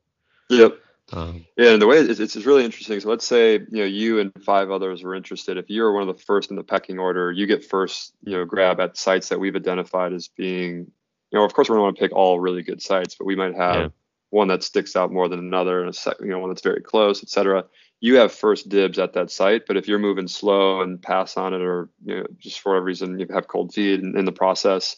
[0.50, 0.78] Yep.
[1.12, 3.00] Um, yeah, and the way it's, it's really interesting.
[3.00, 5.56] So let's say you know you and five others were interested.
[5.56, 8.44] If you're one of the first in the pecking order, you get first you know
[8.44, 10.90] grab at sites that we've identified as being
[11.30, 13.34] you know of course we don't want to pick all really good sites, but we
[13.36, 13.88] might have yeah.
[14.30, 17.22] one that sticks out more than another, and a you know one that's very close,
[17.22, 17.64] etc.
[18.00, 21.54] You have first dibs at that site, but if you're moving slow and pass on
[21.54, 24.32] it, or you know just for whatever reason you have cold feet in, in the
[24.32, 24.96] process,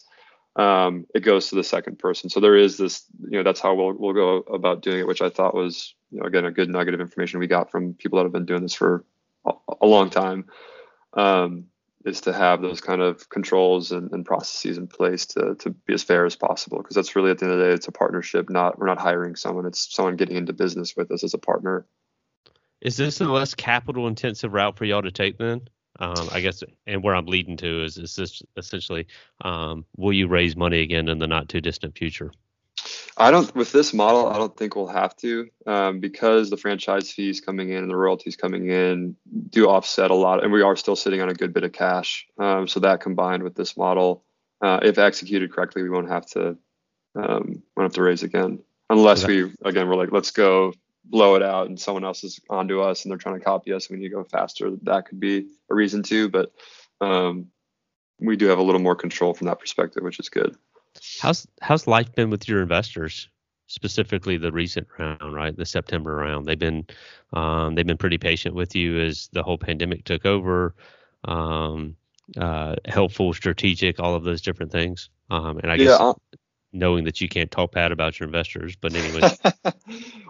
[0.55, 2.29] um, it goes to the second person.
[2.29, 5.21] So there is this, you know, that's how we'll we'll go about doing it, which
[5.21, 8.17] I thought was, you know, again a good nugget of information we got from people
[8.17, 9.03] that have been doing this for
[9.45, 10.45] a, long time,
[11.13, 11.65] um,
[12.05, 15.93] is to have those kind of controls and, and, processes in place to to be
[15.93, 16.77] as fair as possible.
[16.77, 18.49] Because that's really at the end of the day, it's a partnership.
[18.49, 21.85] Not we're not hiring someone; it's someone getting into business with us as a partner.
[22.79, 25.61] Is this a less capital intensive route for y'all to take then?
[25.99, 29.07] Um, I guess, and where I'm leading to is, is this essentially,
[29.41, 32.31] um, will you raise money again in the not too distant future?
[33.15, 37.11] I don't, with this model, I don't think we'll have to um, because the franchise
[37.11, 39.15] fees coming in and the royalties coming in
[39.49, 42.25] do offset a lot, and we are still sitting on a good bit of cash.
[42.39, 44.23] Um, so that combined with this model,
[44.61, 46.57] uh, if executed correctly, we won't have to
[47.15, 50.73] um, won't have to raise again, unless we again we're like let's go
[51.05, 53.89] blow it out and someone else is onto us and they're trying to copy us
[53.89, 54.71] we need to go faster.
[54.83, 56.53] That could be a reason too but
[57.01, 57.47] um,
[58.19, 60.55] we do have a little more control from that perspective which is good.
[61.19, 63.27] How's how's life been with your investors
[63.67, 65.55] specifically the recent round right?
[65.55, 66.45] The september round.
[66.45, 66.85] They've been
[67.33, 70.75] um, they've been pretty patient with you as the whole pandemic took over
[71.25, 71.95] um,
[72.37, 75.09] uh, helpful strategic all of those different things.
[75.29, 76.13] Um, and i guess yeah,
[76.73, 78.75] knowing that you can't talk bad about your investors.
[78.75, 79.21] But anyway,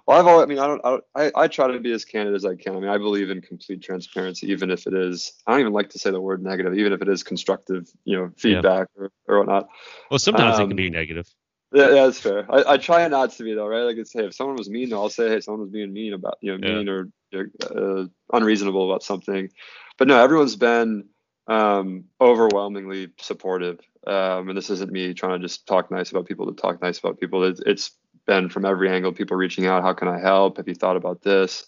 [0.05, 2.35] well, I've always, I mean, I don't, I, I, I, try to be as candid
[2.35, 2.75] as I can.
[2.75, 5.89] I mean, I believe in complete transparency, even if it is, I don't even like
[5.91, 9.03] to say the word negative, even if it is constructive, you know, feedback yeah.
[9.03, 9.69] or, or whatnot.
[10.11, 11.27] Well, sometimes um, it can be negative.
[11.71, 12.45] Yeah, yeah, that's fair.
[12.51, 13.83] I, I try not to be though, right?
[13.83, 16.37] Like, it's, hey, if someone was mean, I'll say, hey, someone was being mean about,
[16.41, 17.39] you know, mean yeah.
[17.39, 19.49] or uh, unreasonable about something.
[19.97, 21.05] but no, everyone's been
[21.47, 23.79] um, overwhelmingly supportive.
[24.05, 26.99] Um, and this isn't me trying to just talk nice about people to talk nice
[26.99, 27.43] about people.
[27.43, 27.91] It's,
[28.25, 29.83] been from every angle, people reaching out.
[29.83, 30.57] How can I help?
[30.57, 31.65] Have you thought about this?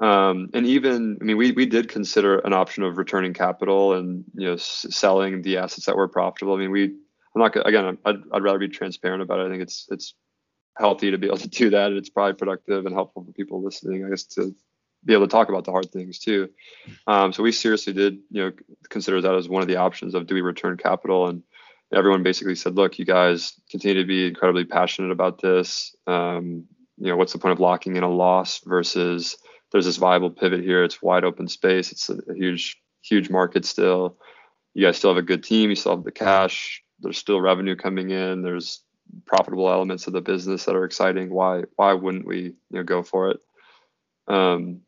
[0.00, 4.24] Um, and even, I mean, we, we did consider an option of returning capital and,
[4.34, 6.54] you know, s- selling the assets that were profitable.
[6.54, 9.46] I mean, we, I'm not again, I'd, I'd rather be transparent about it.
[9.46, 10.14] I think it's, it's
[10.76, 11.92] healthy to be able to do that.
[11.92, 14.54] It's probably productive and helpful for people listening, I guess, to
[15.04, 16.50] be able to talk about the hard things too.
[17.06, 18.52] Um, so we seriously did, you know,
[18.90, 21.42] consider that as one of the options of do we return capital and
[21.92, 25.94] everyone basically said, look, you guys continue to be incredibly passionate about this.
[26.06, 26.64] Um,
[26.98, 29.36] you know, what's the point of locking in a loss versus
[29.72, 30.84] there's this viable pivot here.
[30.84, 31.92] It's wide open space.
[31.92, 34.16] It's a, huge, huge market still.
[34.74, 35.70] You guys still have a good team.
[35.70, 36.82] You still have the cash.
[37.00, 38.42] There's still revenue coming in.
[38.42, 38.82] There's
[39.26, 41.30] profitable elements of the business that are exciting.
[41.30, 43.40] Why, why wouldn't we, you know, go for it?
[44.28, 44.80] Um,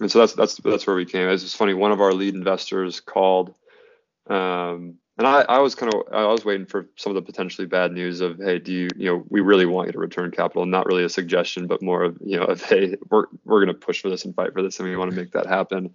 [0.00, 1.28] and so that's that's that's where we came.
[1.28, 1.74] It's funny.
[1.74, 3.54] One of our lead investors called,
[4.28, 7.66] um, and I, I was kind of I was waiting for some of the potentially
[7.66, 10.66] bad news of hey, do you you know we really want you to return capital?
[10.66, 13.86] Not really a suggestion, but more of you know of hey, we're we're going to
[13.86, 15.94] push for this and fight for this, and we want to make that happen.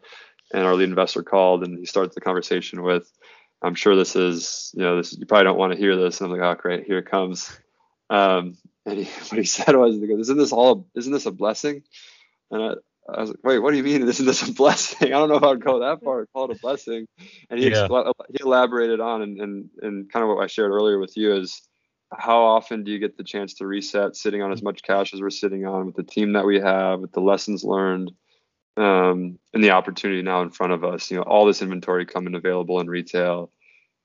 [0.53, 3.11] And our lead investor called, and he starts the conversation with,
[3.61, 6.31] "I'm sure this is you know this you probably don't want to hear this." And
[6.31, 7.51] I'm like, "Oh great, here it comes."
[8.09, 10.87] Um, and he, what he said was, he goes, "Isn't this all?
[10.95, 11.83] Isn't this a blessing?"
[12.51, 12.77] And
[13.09, 14.07] I, I was like, wait, what do you mean?
[14.07, 15.07] Isn't this a blessing?
[15.13, 16.25] I don't know if I'd go that far.
[16.27, 17.07] Call it a blessing.
[17.49, 17.87] And he, yeah.
[17.87, 21.35] expl- he elaborated on and, and, and kind of what I shared earlier with you
[21.35, 21.61] is
[22.11, 25.21] how often do you get the chance to reset sitting on as much cash as
[25.21, 28.11] we're sitting on with the team that we have, with the lessons learned,
[28.77, 32.33] um, and the opportunity now in front of us, you know, all this inventory coming
[32.33, 33.51] available in retail,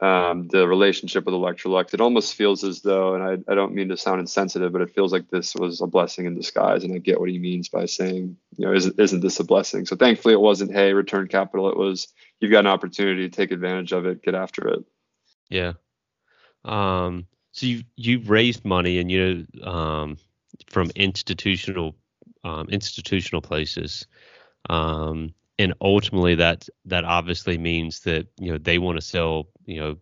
[0.01, 1.95] um, the relationship with Electrolux.
[1.95, 4.95] It almost feels as though, and I, I don't mean to sound insensitive, but it
[4.95, 6.85] feels like this was a blessing in disguise.
[6.85, 9.87] And I get what he means by saying, you know, isn't, isn't this a blessing?
[9.87, 11.71] So thankfully, it wasn't, hey, return capital.
[11.71, 12.09] It was,
[12.41, 14.85] you've got an opportunity to take advantage of it, get after it.
[15.49, 15.75] Yeah.
[16.65, 20.17] Um, so you've, you've raised money and, you know, um,
[20.69, 21.95] from institutional,
[22.43, 24.07] um, institutional places.
[24.69, 29.81] Um, and ultimately that that obviously means that you know they want to sell you
[29.81, 29.97] know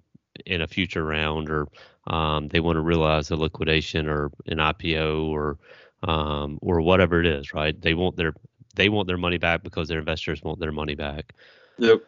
[0.46, 1.68] in a future round or
[2.06, 5.58] um, they want to realize a liquidation or an IPO or
[6.02, 7.80] um, or whatever it is, right?
[7.80, 8.34] They want their
[8.74, 11.34] they want their money back because their investors want their money back.
[11.78, 12.02] Yep.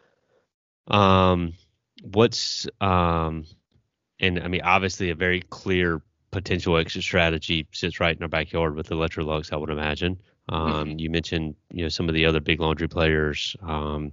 [0.87, 1.53] Um,
[2.03, 3.45] what's um,
[4.19, 8.75] and I mean obviously a very clear potential exit strategy sits right in our backyard
[8.75, 10.19] with Electrolux, I would imagine.
[10.49, 10.71] Mm-hmm.
[10.71, 13.55] Um, you mentioned you know some of the other big laundry players.
[13.61, 14.11] Um,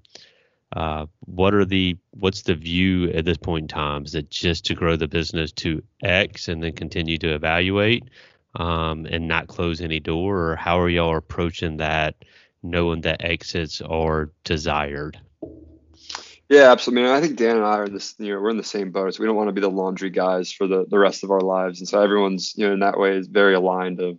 [0.74, 4.04] uh, what are the what's the view at this point in time?
[4.04, 8.04] Is it just to grow the business to X and then continue to evaluate
[8.54, 12.16] um, and not close any door, or how are y'all approaching that,
[12.62, 15.20] knowing that exits are desired?
[16.48, 17.04] Yeah, absolutely.
[17.04, 18.14] I, mean, I think Dan and I are in this.
[18.18, 19.14] You know, we're in the same boat.
[19.14, 21.40] So we don't want to be the laundry guys for the the rest of our
[21.40, 24.18] lives, and so everyone's you know in that way is very aligned of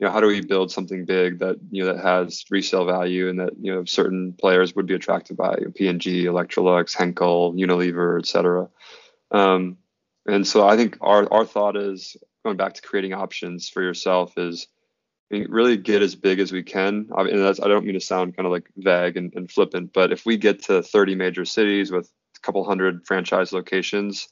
[0.00, 3.28] you know how do we build something big that you know that has resale value
[3.28, 8.26] and that you know certain players would be attracted by P&G, Electrolux, Henkel, Unilever, et
[8.26, 8.68] cetera.
[9.30, 9.76] Um,
[10.26, 14.38] and so I think our our thought is going back to creating options for yourself
[14.38, 14.68] is
[15.30, 17.10] really get as big as we can.
[17.14, 20.12] I mean, I don't mean to sound kind of like vague and, and flippant, but
[20.12, 24.28] if we get to 30 major cities with a couple hundred franchise locations,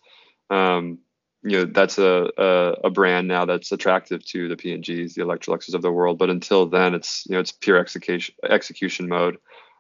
[0.51, 0.99] um,
[1.43, 5.75] you know that's a, a, a brand now that's attractive to the P&Gs, the Electroluxes
[5.75, 6.19] of the world.
[6.19, 9.39] But until then, it's you know it's pure execution execution mode,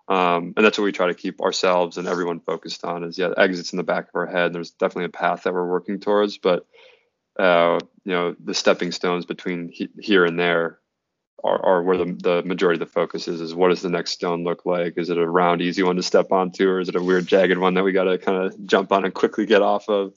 [0.08, 3.04] um, and that's what we try to keep ourselves and everyone focused on.
[3.04, 4.52] Is yeah, exits in the back of our head.
[4.52, 6.66] There's definitely a path that we're working towards, but
[7.38, 10.78] uh, you know the stepping stones between he, here and there
[11.42, 13.40] are, are where the, the majority of the focus is.
[13.40, 14.94] Is what does the next stone look like?
[14.96, 17.58] Is it a round, easy one to step onto, or is it a weird, jagged
[17.58, 20.14] one that we got to kind of jump on and quickly get off of?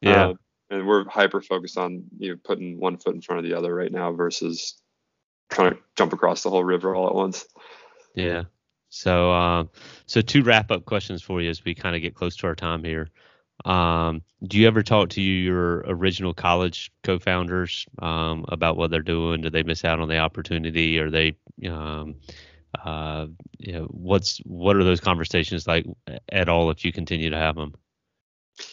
[0.00, 0.28] Yeah.
[0.28, 0.34] Uh,
[0.72, 3.74] and we're hyper focused on you know putting one foot in front of the other
[3.74, 4.80] right now versus
[5.50, 7.46] trying to jump across the whole river all at once.
[8.14, 8.44] Yeah.
[8.88, 9.70] So, um,
[10.06, 12.54] so two wrap up questions for you as we kind of get close to our
[12.54, 13.08] time here.
[13.64, 19.40] Um, do you ever talk to your original college co-founders um, about what they're doing?
[19.40, 20.98] Do they miss out on the opportunity?
[20.98, 22.16] Are they, um,
[22.82, 23.26] uh,
[23.58, 25.86] you know, what's what are those conversations like
[26.30, 27.74] at all if you continue to have them?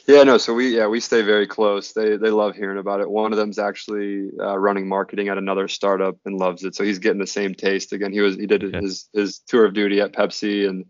[0.08, 0.38] Yeah, no.
[0.38, 1.94] So we yeah we stay very close.
[1.94, 3.10] They they love hearing about it.
[3.10, 6.76] One of them's actually uh, running marketing at another startup and loves it.
[6.76, 8.12] So he's getting the same taste again.
[8.12, 8.82] He was he did okay.
[8.82, 10.86] his his tour of duty at Pepsi and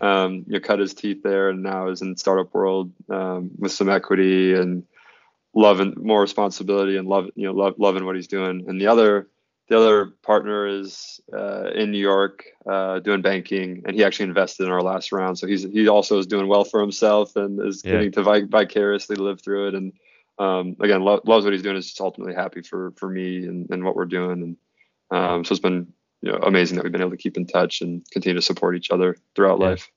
[0.00, 3.72] um, you know cut his teeth there and now is in startup world um, with
[3.72, 4.84] some equity and
[5.54, 8.64] loving more responsibility and love you know love, loving what he's doing.
[8.68, 9.28] And the other
[9.68, 14.64] the other partner is uh, in New York uh, doing banking, and he actually invested
[14.64, 15.38] in our last round.
[15.38, 17.92] So he's he also is doing well for himself and is yeah.
[17.92, 19.74] getting to vic- vicariously live through it.
[19.74, 19.92] And
[20.38, 21.76] um, again, lo- loves what he's doing.
[21.76, 24.42] Is just ultimately happy for for me and, and what we're doing.
[25.10, 25.92] And um, so it's been
[26.22, 28.74] you know amazing that we've been able to keep in touch and continue to support
[28.74, 29.66] each other throughout yeah.
[29.66, 29.90] life.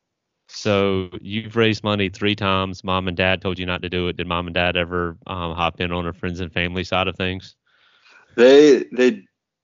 [0.49, 2.83] So you've raised money three times.
[2.83, 4.17] Mom and dad told you not to do it.
[4.17, 7.15] Did mom and dad ever um, hop in on a friends and family side of
[7.15, 7.55] things?
[8.35, 9.23] They they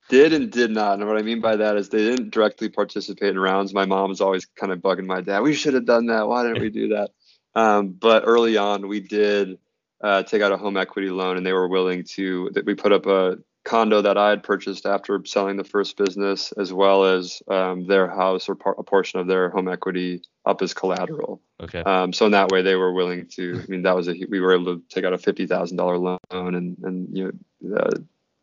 [0.09, 0.99] did and did not.
[0.99, 3.73] And what I mean by that is they didn't directly participate in rounds.
[3.73, 5.41] My mom was always kind of bugging my dad.
[5.41, 6.27] We should have done that.
[6.27, 7.11] Why didn't we do that?
[7.55, 9.57] Um, but early on, we did
[10.03, 12.51] uh, take out a home equity loan, and they were willing to.
[12.53, 16.51] That we put up a condo that I had purchased after selling the first business,
[16.51, 20.61] as well as um, their house or par- a portion of their home equity up
[20.61, 21.41] as collateral.
[21.59, 21.81] Okay.
[21.81, 23.61] Um, so in that way, they were willing to.
[23.63, 25.97] I mean, that was a we were able to take out a fifty thousand dollar
[25.97, 27.89] loan and and you know uh,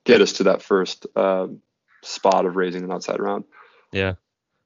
[0.04, 1.48] get us to that first uh,
[2.02, 3.44] spot of raising an outside round.
[3.92, 4.14] Yeah.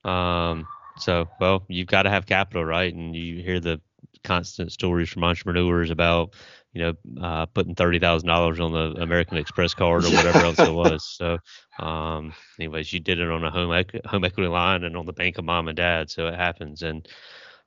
[0.04, 0.66] Um.
[0.98, 2.92] So well, you've got to have capital, right?
[2.92, 3.80] And you hear the
[4.24, 6.34] constant stories from entrepreneurs about
[6.72, 10.58] you know, uh, putting thirty thousand dollars on the American Express card or whatever else
[10.58, 11.04] it was.
[11.18, 11.38] So,
[11.84, 15.12] um, anyways, you did it on a home equ- home equity line and on the
[15.12, 16.10] bank of mom and dad.
[16.10, 17.08] So it happens, and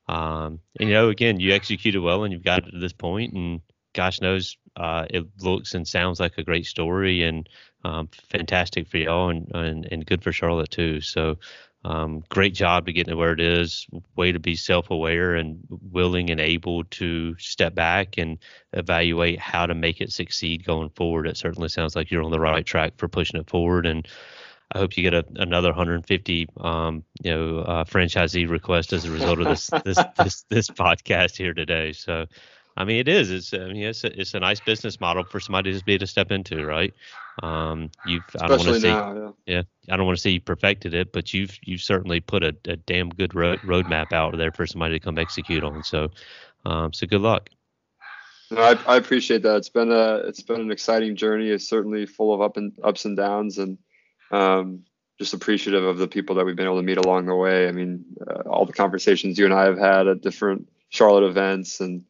[0.08, 3.34] um, and you know, again, you executed well, and you've got it to this point,
[3.34, 3.60] and
[3.94, 7.48] gosh knows, uh, it looks and sounds like a great story, and
[7.84, 11.02] um, fantastic for y'all, and, and and good for Charlotte too.
[11.02, 11.38] So,
[11.84, 13.88] um, great job to get to where it is.
[14.16, 18.38] Way to be self-aware and willing and able to step back and
[18.74, 21.28] evaluate how to make it succeed going forward.
[21.28, 24.08] It certainly sounds like you're on the right track for pushing it forward, and
[24.74, 29.12] I hope you get a, another 150, um, you know, uh, franchisee request as a
[29.12, 31.92] result of this this this this podcast here today.
[31.92, 32.28] So,
[32.78, 33.32] I mean, it is.
[33.32, 33.54] It's.
[33.54, 36.32] I mean, it's a, it's a nice business model for somebody to be to step
[36.32, 36.94] into, right?
[37.44, 38.24] Um, you've.
[38.34, 38.90] Especially I don't want to say.
[38.90, 39.56] Now, yeah.
[39.56, 39.94] yeah.
[39.94, 42.78] I don't want to say you perfected it, but you've you've certainly put a, a
[42.78, 45.84] damn good road roadmap out there for somebody to come execute on.
[45.84, 46.12] So,
[46.66, 47.50] um, so good luck.
[48.52, 49.58] No, I, I appreciate that.
[49.58, 51.50] It's been a it's been an exciting journey.
[51.50, 53.78] It's certainly full of up and ups and downs, and
[54.32, 54.84] um,
[55.20, 57.68] just appreciative of the people that we've been able to meet along the way.
[57.68, 61.80] I mean, uh, all the conversations you and I have had at different Charlotte events
[61.80, 62.04] and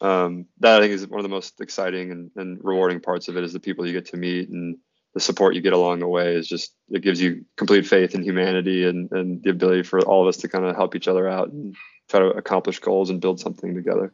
[0.00, 3.36] um, that I think is one of the most exciting and, and rewarding parts of
[3.36, 4.76] it is the people you get to meet and
[5.14, 8.22] the support you get along the way is just it gives you complete faith in
[8.22, 11.28] humanity and, and the ability for all of us to kind of help each other
[11.28, 11.74] out and
[12.08, 14.12] try to accomplish goals and build something together.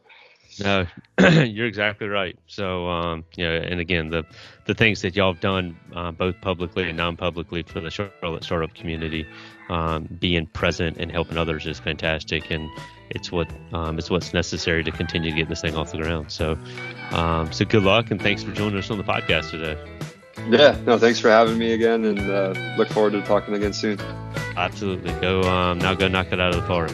[0.59, 0.85] No,
[1.19, 2.37] you're exactly right.
[2.47, 4.25] So, um, you know, and again, the
[4.65, 8.73] the things that y'all have done, uh, both publicly and non-publicly, for the Charlotte startup
[8.73, 9.25] community,
[9.69, 12.69] um, being present and helping others is fantastic, and
[13.09, 16.31] it's what um, it's what's necessary to continue to get this thing off the ground.
[16.31, 16.57] So,
[17.11, 19.77] um, so good luck, and thanks for joining us on the podcast today.
[20.49, 23.99] Yeah, no, thanks for having me again, and uh, look forward to talking again soon.
[24.55, 26.91] Absolutely, go um, now, go knock it out of the park.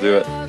[0.00, 0.45] do it.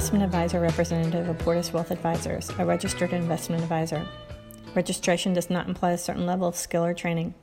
[0.00, 4.08] Investment advisor representative of Portus Wealth Advisors, a registered investment advisor.
[4.74, 7.34] Registration does not imply a certain level of skill or training.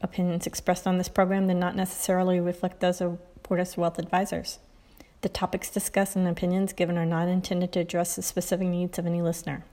[0.00, 4.58] Opinions expressed on this program do not necessarily reflect those of Portus Wealth Advisors.
[5.20, 9.06] The topics discussed and opinions given are not intended to address the specific needs of
[9.06, 9.64] any listener.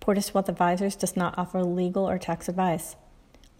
[0.00, 2.96] Portus Wealth Advisors does not offer legal or tax advice.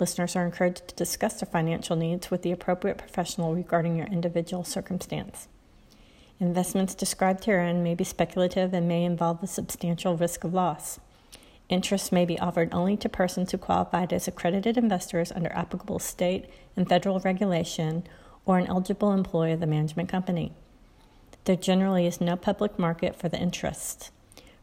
[0.00, 4.64] Listeners are encouraged to discuss their financial needs with the appropriate professional regarding your individual
[4.64, 5.46] circumstance.
[6.40, 11.00] Investments described herein may be speculative and may involve a substantial risk of loss.
[11.68, 16.44] Interest may be offered only to persons who qualified as accredited investors under applicable state
[16.76, 18.04] and federal regulation
[18.46, 20.52] or an eligible employee of the management company.
[21.44, 24.10] There generally is no public market for the interest.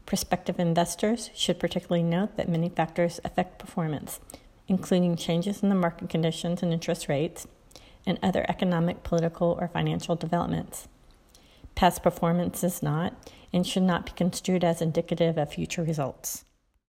[0.06, 4.18] Prospective investors should particularly note that many factors affect performance,
[4.66, 7.46] including changes in the market conditions and interest rates,
[8.06, 10.88] and other economic, political, or financial developments.
[11.76, 16.45] Past performance is not and should not be construed as indicative of future results.